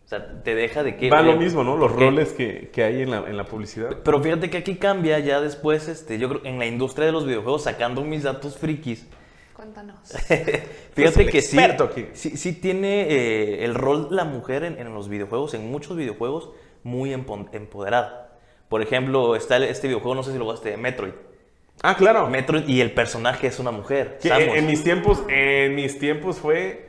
[0.05, 1.09] O sea, te deja de que...
[1.09, 1.77] Va lo mismo, ¿no?
[1.77, 3.97] Los roles que, que hay en la, en la publicidad.
[4.03, 7.27] Pero fíjate que aquí cambia ya después, este, yo creo, en la industria de los
[7.27, 9.07] videojuegos, sacando mis datos frikis,
[9.59, 9.99] Cuéntanos.
[10.95, 12.05] Fíjate el que sí, experto aquí.
[12.13, 16.49] sí, sí tiene eh, el rol la mujer en, en los videojuegos, en muchos videojuegos,
[16.83, 18.37] muy empo- empoderada.
[18.69, 21.11] Por ejemplo, está este videojuego, no sé si lo jugaste, Metroid.
[21.81, 22.29] Ah, claro.
[22.29, 24.17] Metroid y el personaje es una mujer.
[24.21, 24.43] Que Samus.
[24.47, 26.87] en, en mis tiempos, en mis tiempos fue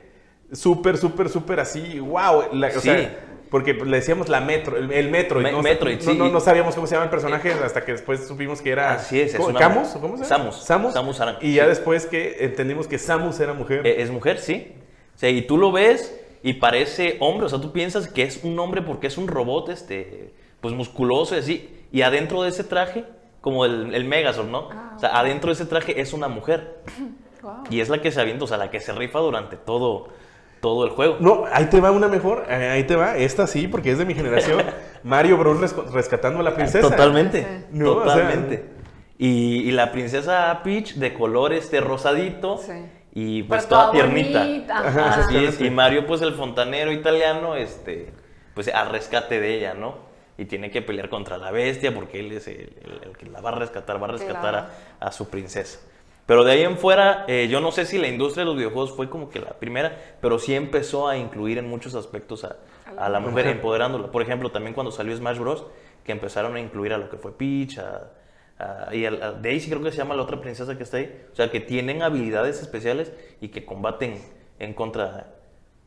[0.52, 2.50] súper, súper, súper así, wow.
[2.52, 2.80] la- o Sí.
[2.82, 3.18] sea,
[3.50, 5.42] porque le decíamos la metro, el, el Metroid.
[5.42, 5.60] Me- ¿no?
[5.62, 6.16] Metroid, no, sí.
[6.16, 8.92] No, no sabíamos cómo se llama el personaje hasta que después supimos que era...
[8.94, 9.94] Así es, es una- ¿Camus?
[9.96, 10.36] ¿O ¿Cómo se llama?
[10.36, 10.56] Samus.
[10.64, 10.92] Samus.
[10.94, 11.36] Samus Aran.
[11.40, 11.68] Y ya Sí.
[11.70, 13.86] después que entendimos que Samus era mujer.
[13.86, 14.72] Eh, es mujer, sí.
[15.16, 17.46] O sea, y tú lo ves y parece hombre.
[17.46, 21.34] O sea, tú piensas que es un hombre porque es un robot, este, pues musculoso
[21.34, 21.76] y así.
[21.92, 23.04] Y adentro de ese traje,
[23.40, 24.68] como el, el Megazord, ¿no?
[24.70, 26.78] Ah, o sea, adentro de ese traje es una mujer.
[27.42, 27.62] Wow.
[27.70, 30.08] Y es la que se avienta, o sea, la que se rifa durante todo,
[30.60, 31.16] todo el juego.
[31.20, 34.04] No, ahí te va una mejor, eh, ahí te va, esta sí, porque es de
[34.04, 34.62] mi generación.
[35.02, 35.74] Mario Bros.
[35.92, 36.88] rescatando a la princesa.
[36.88, 38.64] Totalmente, o sea, totalmente.
[39.18, 42.72] y, y la princesa Peach de color este rosadito Sí.
[43.14, 44.40] y pues Pero toda tiernita.
[44.40, 45.20] bonita, Ajá, ajá.
[45.24, 48.12] Así es, y Mario pues el fontanero italiano, este,
[48.54, 50.10] pues al rescate de ella, ¿no?
[50.36, 53.40] Y tiene que pelear contra la bestia porque él es el, el- el que la
[53.42, 54.66] va a rescatar, va a rescatar Claro.
[55.00, 55.80] a, a su princesa.
[56.30, 58.92] Pero de ahí en fuera, eh, yo no sé si la industria de los videojuegos
[58.94, 62.54] fue como que la primera, pero sí empezó a incluir en muchos aspectos a,
[62.96, 64.12] a la mujer, empoderándola.
[64.12, 65.66] Por ejemplo, también cuando salió Smash Bros.,
[66.04, 68.12] que empezaron a incluir a lo que fue Peach, a,
[68.60, 69.10] a- y a,
[69.42, 71.12] Daisy creo que se llama la otra princesa que está ahí.
[71.32, 74.22] O sea, que tienen habilidades especiales y que combaten
[74.60, 75.34] en contra...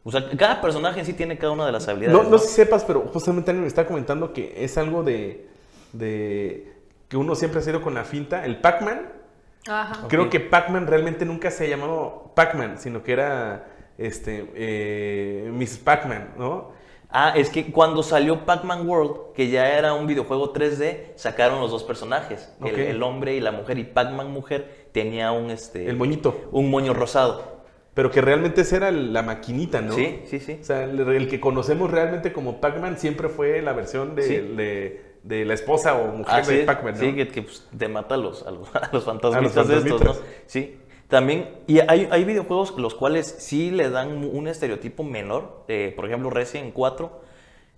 [0.03, 2.21] O sea, cada personaje en sí tiene cada una de las habilidades.
[2.21, 5.47] No, no sé si sepas, pero justamente alguien me está comentando que es algo de,
[5.93, 6.73] de
[7.07, 8.43] que uno siempre ha sido con la finta.
[8.43, 9.22] El Pac-Man,
[9.67, 10.07] Ajá.
[10.07, 15.77] creo que Pac-Man realmente nunca se ha llamado Pac-Man, sino que era este, eh, Miss
[15.77, 16.71] Pac-Man, ¿no?
[17.15, 21.69] Ah, es que cuando salió Pac-Man World, que ya era un videojuego 3D, sacaron los
[21.69, 26.49] dos personajes, el- hombre y la mujer, y Pac-Man mujer tenía un este El moñito.
[26.51, 27.53] un moño rosado.
[27.93, 29.93] Pero que realmente esa era la maquinita, ¿no?
[29.93, 30.57] Sí, sí, sí.
[30.59, 34.35] O sea, el, el que conocemos realmente como Pac-Man siempre fue la versión de, Sí.
[34.37, 36.99] de- de la esposa o mujer Así de es, Pac-Man, ¿no?
[36.99, 39.85] Sí, que, que, pues, te mata a los, a los, a los fantasmitas A los
[39.85, 40.15] estos, ¿no?
[40.45, 40.79] Sí.
[41.07, 45.63] También, y hay, hay videojuegos los cuales sí le dan un estereotipo menor.
[45.67, 47.21] eh, por ejemplo, Resident 4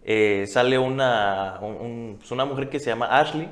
[0.03, 3.49] eh, sale una, un- un- pues, una mujer que se llama Ashley,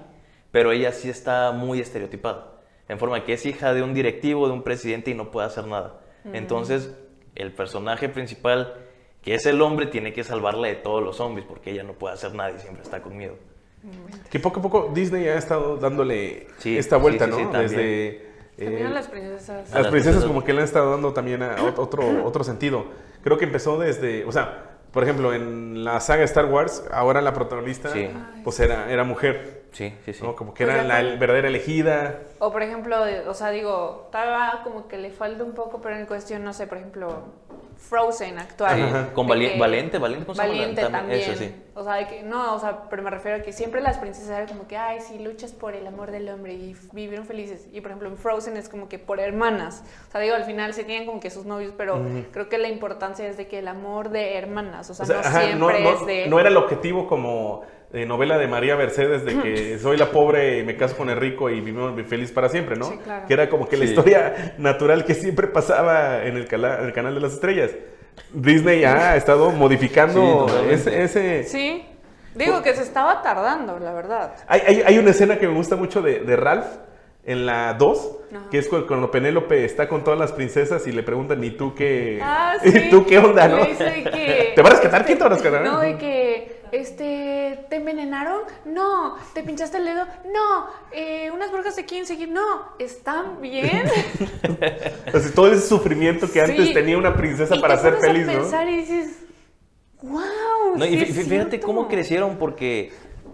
[0.52, 2.52] pero ella sí está muy estereotipada.
[2.88, 5.48] En forma de que es hija de un directivo, de un presidente y no puede
[5.48, 6.00] hacer nada.
[6.34, 6.94] Entonces,
[7.36, 8.76] el personaje principal,
[9.22, 12.14] que es el hombre, tiene que salvarla de todos los zombies porque ella no puede
[12.14, 13.36] hacer nada y siempre está con miedo.
[14.30, 17.50] Que poco a poco Disney ha estado dándole Sí, esta vuelta, sí, sí, ¿no?
[17.52, 17.70] también.
[17.72, 18.34] Desde...
[18.58, 19.74] También eh, a las princesas.
[19.74, 22.86] a las princesas como que le han estado dando también a ot- otro, otro sentido.
[23.24, 27.34] Creo que empezó desde, o sea, por ejemplo, en la saga Star Wars, ahora la
[27.34, 28.10] protagonista, Sí.
[28.44, 30.24] pues era, era mujer, Sí, sí, sí.
[30.24, 30.36] ¿no?
[30.36, 32.20] Como que Pues era la verdadera elegida.
[32.40, 32.96] O por ejemplo,
[33.28, 36.68] o sea, digo, todavía como que le falta un poco, pero en cuestión, no sé,
[36.68, 37.24] por ejemplo,
[37.78, 38.82] Frozen actual.
[38.82, 39.14] Ajá.
[39.14, 40.54] Con Vali- que- Valiente, Valiente, ¿cómo se llama?
[40.58, 41.54] Valiente También, eso sí.
[41.76, 44.30] O sea, de que, no, o sea, pero me refiero a que siempre las princesas
[44.30, 47.68] eran como que, ay, sí, luchas por el amor del hombre y vivieron felices.
[47.74, 49.84] Y por ejemplo, en Frozen es como que por hermanas.
[50.08, 52.00] O sea, digo, al final se tienen como que sus novios, pero
[52.32, 55.16] creo que la importancia es de que el amor de hermanas, o sea, O sea,
[55.16, 56.28] no ajá, siempre no, no- es de...
[56.28, 60.60] no era el objetivo como eh, novela de María Mercedes de que soy la pobre
[60.60, 62.86] y me caso con el rico y vivimos feliz para siempre, ¿no?
[62.86, 63.26] Sí, claro.
[63.28, 63.92] Que era como que la Sí.
[63.92, 67.72] historia natural que siempre pasaba en el, cala- en el canal de las estrellas.
[68.34, 71.86] Disney ha estado modificando Sí, ese, ese- Sí,
[72.36, 74.34] digo que se estaba tardando, la verdad.
[74.48, 76.66] Hay, hay- hay una escena que me gusta mucho de, de Ralph
[77.26, 78.50] en la 2, Ajá.
[78.52, 81.74] que es cu- cuando Penélope está con todas las princesas y le preguntan, ¿y tú
[81.74, 82.20] qué?
[82.22, 82.90] Ah, ¿Y sí.
[82.90, 83.66] tú qué onda, no?
[83.66, 85.02] Que, ¿Te va a rescatar?
[85.02, 85.64] este, ¿Quién te va a rescatar?
[85.64, 88.42] No, de que, este, ¿te envenenaron?
[88.66, 89.16] No.
[89.34, 90.06] ¿Te pinchaste el dedo?
[90.34, 90.66] No.
[90.92, 92.30] Eh, ¿Unas brujas te quieren seguir?
[92.30, 92.74] No.
[92.80, 93.84] ¿Están bien?
[95.14, 96.74] O sea, todo ese sufrimiento que antes Sí.
[96.74, 98.40] tenía una princesa Y para te ser feliz, a ¿no?
[98.40, 99.20] pensar y dices,
[100.02, 100.22] wow.
[100.76, 101.66] No, y sí fí- es fíjate cierto".
[101.68, 102.92] cómo crecieron, porque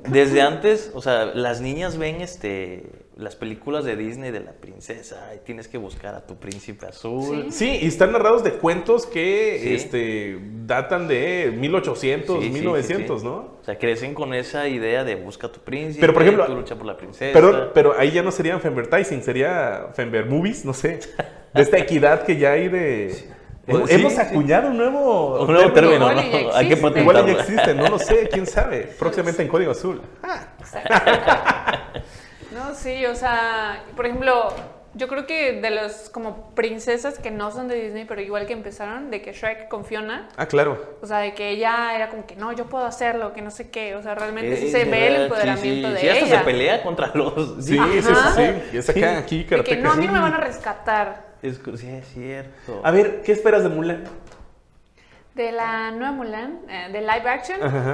[0.10, 2.84] desde antes, o sea, las niñas ven este
[3.20, 7.48] las películas de Disney de la princesa y tienes que buscar a tu príncipe azul.
[7.52, 9.76] Sí, y están narrados de cuentos que Sí.
[9.76, 13.26] este, datan de 1800, Sí, sí, 1900, sí, sí.
[13.30, 13.58] ¿no?
[13.60, 16.56] O sea, crecen con esa idea de busca a tu príncipe, Pero, por ejemplo, tú
[16.56, 17.34] lucha por la princesa.
[17.34, 21.00] Perdón, pero ahí ya no serían Femvertising, sería Fember Movies, no sé.
[21.54, 23.16] De esta equidad que ya hay de...
[23.66, 24.22] Pues, Hemos- sí.
[24.22, 26.22] acuñado un nuevo, Un nuevo término, Igual ¿no?
[26.22, 27.02] ya Hay que existe.
[27.02, 28.90] Igual ya existe, no lo sé, quién sabe.
[28.98, 30.02] Próximamente en código azul.
[30.24, 30.30] No,
[32.80, 34.54] sí, o sea, por ejemplo,
[34.96, 38.54] yo creo que de los como princesas que no son de Disney, pero igual que
[38.54, 40.98] empezaron, de que Shrek con Fiona, Ah, claro.
[41.02, 43.70] o sea, de que ella era como que no, yo puedo hacerlo, que no sé
[43.70, 45.94] qué, o sea, realmente sí Eh, se ve el empoderamiento sí, sí.
[45.94, 46.40] de Sí, hasta ella.
[46.40, 47.64] se pelea contra los...
[47.64, 48.44] Sí, sí, sí, sí.
[48.74, 51.30] Y es acá, aquí, de que no, a mí no me van a rescatar.
[51.42, 52.82] Es, sí, es cierto.
[52.84, 54.04] A ver, ¿qué esperas de Mulan?
[55.36, 57.94] De la nueva Mulan, eh, de live action, Ajá.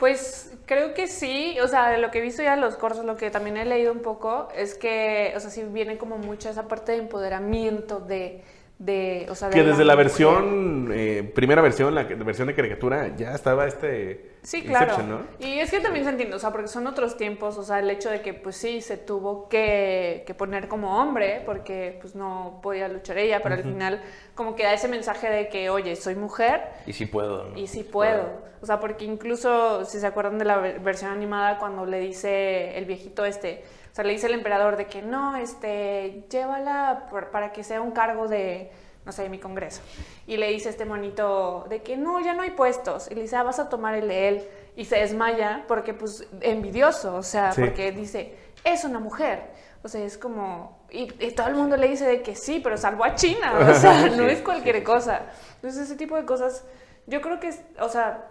[0.00, 3.04] Pues creo que sí, o sea, de lo que he visto ya en los cursos,
[3.04, 6.48] lo que también he leído un poco, es que, o sea, sí viene como mucho
[6.48, 8.42] esa parte de empoderamiento de,
[8.80, 13.14] de o sea, de Que desde la versión, eh, primera versión, la versión de caricatura,
[13.14, 14.96] ya estaba este Sí, claro.
[15.38, 17.90] Y es que también se entiende, o sea, porque son otros tiempos, o sea, el
[17.90, 22.58] hecho de que pues sí, se tuvo que, que poner como hombre, porque pues no
[22.62, 24.00] podía luchar ella, pero al final
[24.34, 27.58] como que da ese mensaje de que, oye, soy mujer Y sí puedo, ¿no?
[27.58, 28.48] y sí puedo.
[28.62, 32.78] O sea, porque incluso, si se acuerdan de la ver- versión animada, cuando le dice
[32.78, 37.30] el viejito este, o sea, le dice el emperador de que no, este, llévala por-
[37.30, 38.70] para que sea un cargo de,
[39.04, 39.82] no sé, de mi congreso.
[40.26, 43.10] Y le dice este monito de que no, ya no hay puestos.
[43.10, 44.48] Y le dice, ah, vas a tomar el de él.
[44.76, 47.60] Y se desmaya porque, pues, envidioso, o sea, Sí.
[47.62, 49.42] porque dice, es una mujer.
[49.82, 50.78] O sea, es como...
[50.90, 53.52] Y, y todo el mundo le dice de que sí, pero salvó a China.
[53.70, 55.22] O sea, no es cualquier cosa.
[55.56, 56.64] Entonces, ese tipo de cosas,
[57.06, 57.50] yo creo que,
[57.80, 58.26] o sea,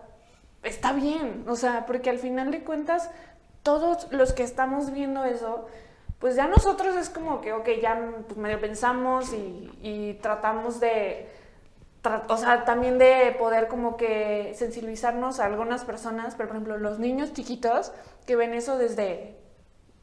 [0.64, 1.46] está bien.
[1.48, 3.10] O sea, porque al final de cuentas,
[3.70, 5.68] todos los que estamos viendo eso,
[6.18, 7.94] pues ya nosotros es como que, ok, ya
[8.28, 11.30] pues, medio pensamos y, y tratamos de,
[12.04, 16.78] tra- o sea, también de poder como que sensibilizarnos a algunas personas, pero por ejemplo,
[16.78, 17.92] los niños chiquitos
[18.26, 19.38] que ven eso desde,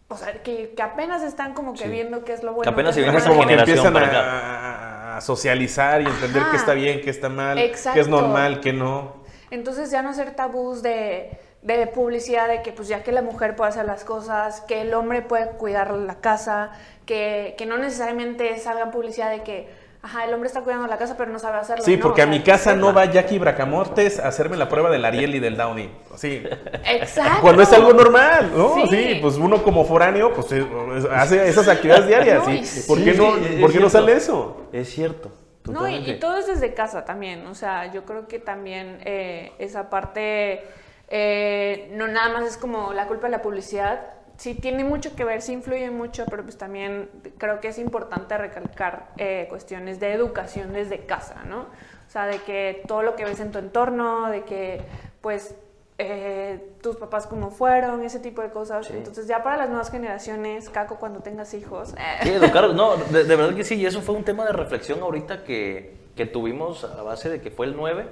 [0.08, 1.90] o sea, que, que apenas están como que Sí.
[1.90, 2.62] viendo qué es lo bueno.
[2.70, 6.56] Que apenas se viene como que generación empiezan para a, a socializar y entender qué
[6.56, 9.24] está bien, qué está mal, qué es normal, qué no.
[9.50, 11.38] Entonces ya no ser tabús de,
[11.74, 14.94] de publicidad, de que pues ya que la mujer puede hacer las cosas, que el
[14.94, 16.70] hombre puede cuidar la casa,
[17.06, 19.68] que, que no necesariamente salgan publicidad de que,
[20.00, 21.84] ajá, el hombre está cuidando la casa, pero no sabe hacerlo.
[21.84, 24.90] Sí, No, porque o a mi casa no va Jackie Bracamortes a hacerme la prueba
[24.90, 25.90] del Ariel y del Downey.
[26.14, 26.42] Sí.
[26.84, 27.42] Exacto.
[27.42, 28.86] Cuando es algo normal, ¿no?
[28.86, 28.88] Sí.
[28.88, 29.18] Sí.
[29.20, 30.64] pues uno como foráneo, pues eh,
[31.12, 32.38] hace esas actividades diarias.
[32.38, 32.58] No, ¿sí?
[32.58, 32.86] y sí.
[32.86, 33.90] ¿Por qué Sí, no, ¿por qué no cierto.
[33.90, 34.68] sale eso?
[34.72, 35.32] Es cierto.
[35.64, 36.10] No, y, totalmente.
[36.12, 37.44] y todo es desde casa también.
[37.48, 40.62] O sea, yo creo que también eh, esa parte
[41.08, 44.00] eh, no nada más es como la culpa de la publicidad.
[44.36, 48.36] Sí tiene mucho que ver, sí influye mucho, pero pues también creo que es importante
[48.36, 51.60] recalcar eh, cuestiones de educación desde casa, ¿no?
[51.60, 54.82] O sea, de que todo lo que ves en tu entorno, de que
[55.22, 55.54] pues
[55.98, 58.86] eh, tus papás cómo fueron, ese tipo de cosas.
[58.86, 58.92] Sí.
[58.94, 63.24] Entonces ya para las nuevas generaciones, Caco, cuando tengas hijos, eh, Sí, educar, no, de,
[63.24, 66.84] de verdad que sí, y eso fue un tema de reflexión ahorita que, que tuvimos
[66.84, 68.06] a base de que fue el 9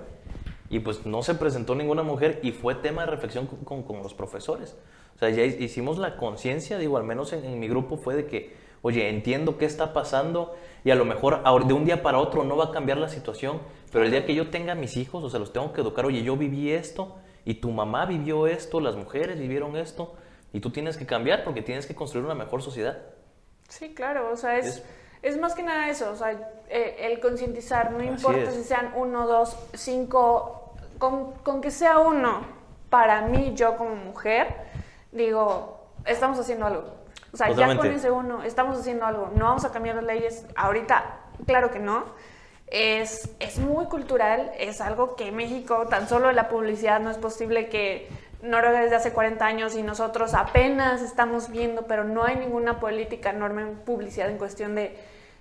[0.74, 4.02] y pues no se presentó ninguna mujer y fue tema de reflexión con, con- con
[4.02, 4.76] los profesores.
[5.14, 8.26] O sea, ya hicimos la conciencia, digo, al menos en, en mi grupo fue de
[8.26, 12.42] que, oye, entiendo qué está pasando y a lo mejor de un día para otro
[12.42, 13.60] no va a cambiar la situación,
[13.92, 16.24] pero el día que yo tenga mis hijos, o sea, los tengo que educar, oye,
[16.24, 17.14] yo viví esto
[17.44, 20.14] y tu mamá vivió esto, las mujeres vivieron esto
[20.52, 22.98] y tú tienes que cambiar porque tienes que construir una mejor sociedad.
[23.68, 24.82] Sí, claro, o sea, es, Es-
[25.22, 26.32] es más que nada eso, o sea,
[26.68, 28.54] eh, el concientizar, no Así importa es.
[28.56, 30.63] si sean uno, dos, cinco,
[30.98, 32.42] con, con que sea uno,
[32.90, 34.54] para mí, yo como mujer,
[35.12, 36.84] digo, estamos haciendo algo.
[37.32, 39.32] O sea, ya con ese uno, estamos haciendo algo.
[39.34, 42.04] No vamos a cambiar las leyes ahorita, claro que no.
[42.68, 47.68] Es, es muy cultural, es algo que México, tan solo la publicidad, no es posible
[47.68, 48.08] que
[48.42, 53.30] Noruega desde hace 40 años y nosotros apenas estamos viendo, pero no hay ninguna política
[53.30, 54.96] enorme en publicidad en cuestión de,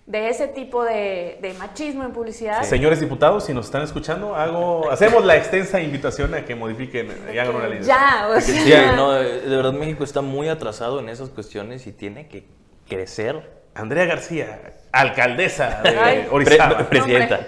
[0.05, 2.63] de ese tipo de, de machismo en publicidad.
[2.63, 7.37] Señores diputados, si nos están escuchando, hago, hacemos la extensa invitación a que modifiquen y
[7.37, 7.79] hagan una ley.
[7.83, 11.93] Ya, o sea, Sí, no, de verdad México está muy atrasado en esas cuestiones y
[11.93, 12.45] tiene que
[12.87, 13.63] crecer.
[13.75, 16.27] Andrea García, alcaldesa de Ay.
[16.29, 16.77] Orizaba.
[16.77, 17.39] Pre- presidenta.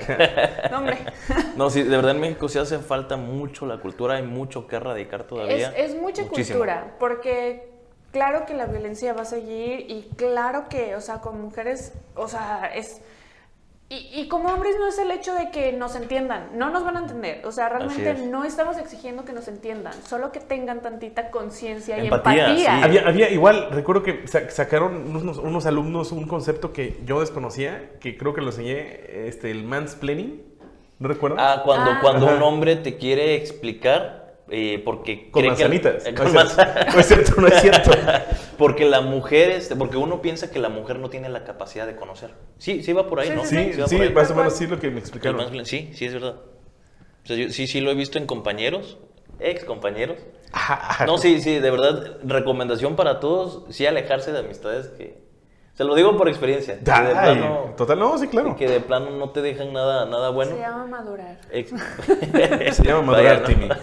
[0.72, 0.98] No, hombre.
[1.56, 4.76] No, sí, de verdad en México sí hace falta mucho la cultura, hay mucho que
[4.78, 5.70] erradicar todavía.
[5.78, 6.60] Es, es mucha Muchísimo.
[6.60, 7.75] cultura, porque
[8.16, 12.30] claro que la violencia va a seguir y claro que, o sea, con mujeres, o
[12.30, 13.02] sea, es...
[13.90, 16.96] Y, y como hombres no es el hecho de que nos entiendan, no nos van
[16.96, 18.20] a entender, o sea, realmente es.
[18.22, 22.78] no estamos exigiendo que nos entiendan, solo que tengan tantita conciencia y Empatía, empatía.
[22.78, 22.84] sí.
[22.84, 27.92] Había, había igual, recuerdo que sa- sacaron unos, unos alumnos un concepto que yo desconocía,
[28.00, 30.42] que creo que lo enseñé, este, el mansplaining,
[31.00, 31.40] ¿no recuerdas?
[31.42, 32.00] Ah, cuando, Ah.
[32.02, 32.36] cuando Ajá.
[32.38, 36.06] un hombre te quiere explicar eh, porque con cree que- manzanitas.
[36.06, 37.92] eh, no, con es manzan- cierto, no es cierto, no es cierto.
[38.58, 41.96] porque la mujer, este, porque uno piensa que la mujer no tiene la capacidad de
[41.96, 42.32] conocer.
[42.58, 43.46] Sí, sí va por ahí, Sí, ¿no?
[43.46, 44.14] sí, Sí, va sí, por ahí.
[44.14, 45.66] más o menos sí lo que me explicaron.
[45.66, 46.36] Sí, sí, es verdad.
[47.24, 48.98] O sea, yo sí, sí lo he visto en compañeros,
[49.40, 50.20] ex compañeros.
[51.06, 55.25] No, sí, sí, de verdad, recomendación para todos, sí alejarse de amistades que...
[55.76, 56.76] Se lo digo por experiencia.
[56.76, 58.56] Ay, plano- total, no, sí, claro.
[58.56, 60.52] Que de plano no te dejan nada, nada bueno.
[60.52, 61.38] Se llama madurar.
[61.52, 61.72] Ex-
[62.78, 63.46] Se llama madurar, Vaya, ¿no?
[63.46, 63.70] Timmy.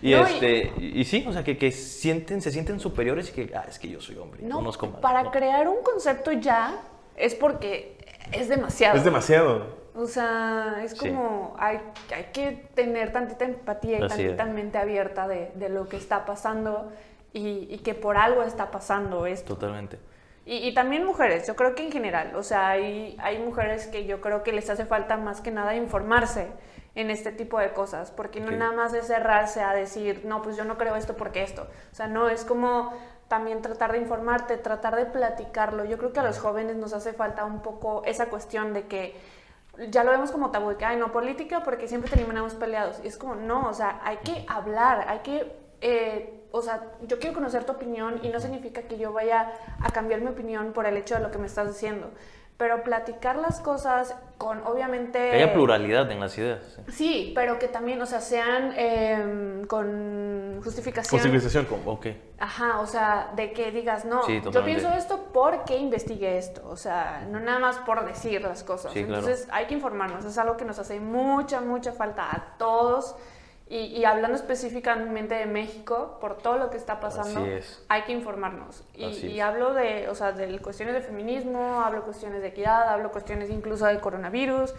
[0.00, 3.32] Y, No, este, y, y sí, o sea, que, que sienten, se sienten superiores y
[3.32, 4.42] que, ah, es que yo soy hombre.
[4.44, 5.00] No, conozco más.
[5.00, 5.30] para No.
[5.32, 6.78] crear un concepto ya
[7.16, 7.96] es porque
[8.30, 8.96] es demasiado.
[8.96, 9.66] Es demasiado.
[9.96, 10.98] O sea, es Sí.
[11.08, 11.80] como hay,
[12.14, 14.54] hay que tener tantita empatía y Así tantita es.
[14.54, 16.92] mente abierta de, de lo que está pasando
[17.32, 19.54] y, y que por algo está pasando esto.
[19.54, 19.98] Totalmente.
[20.48, 24.06] Y, y también mujeres, yo creo que en general, o sea, hay, hay mujeres que
[24.06, 26.48] yo creo que les hace falta más que nada informarse
[26.94, 28.54] en este tipo de cosas, porque no Ok.
[28.54, 31.68] nada más es cerrarse a decir, no, pues yo no creo esto porque esto.
[31.92, 32.92] O sea, no, es como
[33.28, 35.84] también tratar de informarte, tratar de platicarlo.
[35.84, 39.14] Yo creo que a los jóvenes nos hace falta un poco esa cuestión de que
[39.90, 43.00] ya lo vemos como tabú, de que, ay, no, política porque siempre terminamos peleados.
[43.04, 47.18] Y es como, no, o sea, hay que hablar, hay que, eh, o sea, yo
[47.18, 50.86] quiero conocer tu opinión y no significa que yo vaya a cambiar mi opinión por
[50.86, 52.10] el hecho de lo que me estás diciendo.
[52.56, 55.30] Pero platicar las cosas con, obviamente...
[55.30, 56.60] Que haya pluralidad en las ideas.
[56.74, 56.92] sí.
[56.92, 61.20] Sí, pero que también, o sea, sean em, con justificación.
[61.20, 61.68] Justificación.
[61.86, 62.06] Ok.
[62.40, 66.76] Ajá, o sea, de que digas, no, Sí, yo pienso esto porque investigué esto, o
[66.76, 68.92] sea, no nada más por decir las cosas.
[68.92, 69.20] Sí, claro.
[69.20, 73.14] Entonces hay que informarnos, es algo que nos hace mucha, mucha falta a todos.
[73.70, 77.84] Y, y hablando específicamente de México, por todo lo que está pasando, es.
[77.88, 78.82] hay que informarnos.
[78.94, 83.10] Y, y hablo de, o sea, de cuestiones de feminismo, hablo cuestiones de equidad, hablo
[83.10, 84.74] cuestiones incluso del coronavirus,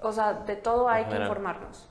[0.00, 1.88] o sea, de todo hay que informarnos.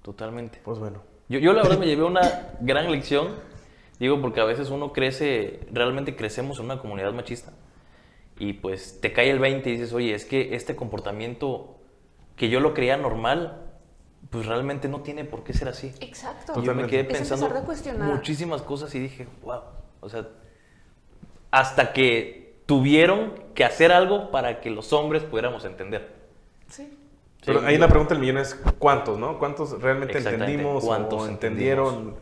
[0.00, 0.60] Totalmente.
[0.64, 1.02] Pues bueno.
[1.28, 3.36] Yo, yo la verdad me llevé una gran lección,
[3.98, 7.52] digo, porque a veces uno crece, realmente crecemos en una comunidad machista
[8.38, 11.76] y pues te cae el 20 y dices, oye, es que este comportamiento
[12.36, 13.61] que yo lo creía normal,
[14.30, 15.92] pues realmente no tiene por qué ser así.
[16.00, 16.54] Exacto.
[16.60, 17.48] Y yo me quedé pensando
[17.98, 19.60] muchísimas cosas y dije, wow,
[20.00, 20.28] o sea,
[21.50, 26.14] hasta que tuvieron que hacer algo para que los hombres pudiéramos entender.
[26.68, 26.98] Sí.
[27.44, 29.38] Pero Sí, ahí la pregunta del millón es ¿cuántos, no?
[29.38, 32.14] ¿Cuántos realmente entendimos ¿cuántos o entendieron?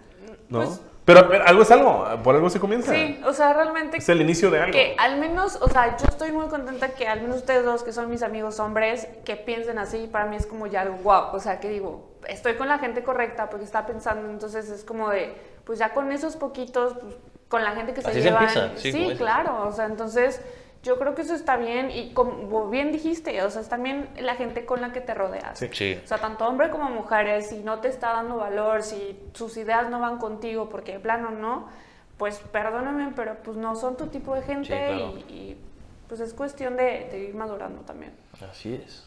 [0.49, 0.65] ¿No?
[0.65, 0.81] Pues-
[1.15, 2.93] pero ver, algo es algo, por algo se comienza.
[2.93, 4.73] Sí, o sea, realmente Es el inicio de algo.
[4.73, 7.93] que al menos, o sea, yo estoy muy contenta que al menos ustedes dos, que
[7.93, 11.41] son mis amigos hombres, que piensen así, para mí es como ya algo guau, o
[11.41, 15.35] sea, que digo, estoy con la gente correcta porque está pensando, entonces es como de,
[15.65, 17.15] pues ya con esos poquitos, pues,
[17.49, 18.45] con la gente que se Así se llevan.
[18.45, 20.41] empieza, sí, sí, claro, o sea, entonces
[20.83, 24.35] yo creo que eso está bien y como bien dijiste, o sea, es también la
[24.35, 25.59] gente con la que te rodeas.
[25.59, 25.69] Sí.
[25.73, 26.01] Sí.
[26.03, 29.91] O sea, tanto hombre como mujeres, si no te está dando valor, si sus ideas
[29.91, 31.69] no van contigo porque de plano no,
[32.17, 35.19] pues perdóname, pero pues no son tu tipo de gente Sí, claro.
[35.29, 35.61] y, y,
[36.09, 38.13] pues es cuestión de, de ir madurando también.
[38.51, 39.07] Así es.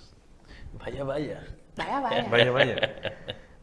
[0.73, 1.43] Vaya, vaya.
[1.75, 2.27] Vaya, vaya.
[2.31, 2.93] Vaya, vaya.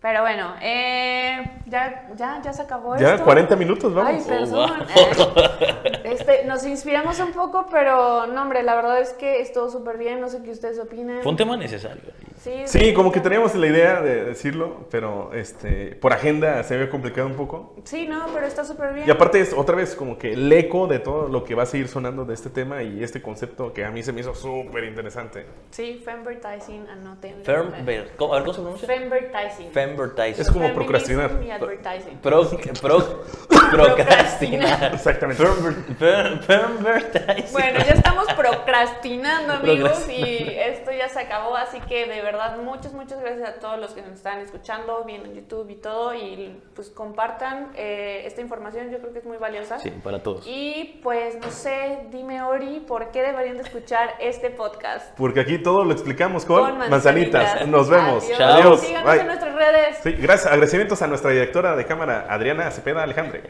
[0.01, 3.25] Pero bueno, eh, ya, ya, ya se acabó Ya, esto.
[3.25, 4.13] 40 minutos, vamos.
[4.15, 4.71] Ay, perdón.
[4.97, 9.99] eh, este, nos inspiramos un poco, pero no, hombre, la verdad es que estuvo súper
[9.99, 10.19] bien.
[10.21, 11.23] No sé qué ustedes opinen.
[11.23, 12.01] Fue un tema necesario.
[12.39, 16.89] Sí, Sí, como que teníamos la idea de decirlo, pero este, por agenda se había
[16.89, 17.75] complicado un poco.
[17.85, 19.07] Sí, no, pero está súper bien.
[19.07, 21.67] Y aparte es otra vez como que el eco de todo lo que va a
[21.67, 24.85] seguir sonando de este tema y este concepto que a mí se me hizo súper
[24.85, 25.45] interesante.
[25.71, 27.45] Sí, femvertising, anoten.
[27.45, 28.89] Fember, ¿cómo, a ver, ¿cómo se pronuncia?
[28.89, 29.71] Femvertising.
[29.91, 30.41] Femvertising.
[30.43, 31.31] Es como procrastinar.
[32.23, 32.49] Pro,
[32.81, 33.25] pro,
[33.71, 34.95] procrastinar.
[34.95, 35.45] Exactamente.
[37.53, 42.93] Bueno, ya estamos procrastinando, amigos, y esto ya se acabó, así que de verdad muchas,
[42.93, 46.61] muchas gracias a todos los que nos están escuchando, viendo en YouTube y todo, y
[46.75, 49.79] pues compartan eh, esta información, yo creo que es muy valiosa.
[49.79, 50.47] Sí, para todos.
[50.47, 55.17] Y pues no sé, dime Ori, ¿por qué deberían de escuchar este podcast?
[55.17, 57.67] Porque aquí todo lo explicamos con, Con manzanitas.
[57.67, 58.25] Nos vemos.
[58.25, 58.39] Adiós.
[58.39, 58.77] Chao.
[58.77, 59.21] Síganos Bye.
[59.21, 59.99] en nuestras redes.
[60.03, 60.47] Sí, gracias.
[60.47, 63.50] Agradecimientos a nuestra directora de cámara, Adriana Cepeda Alejandre.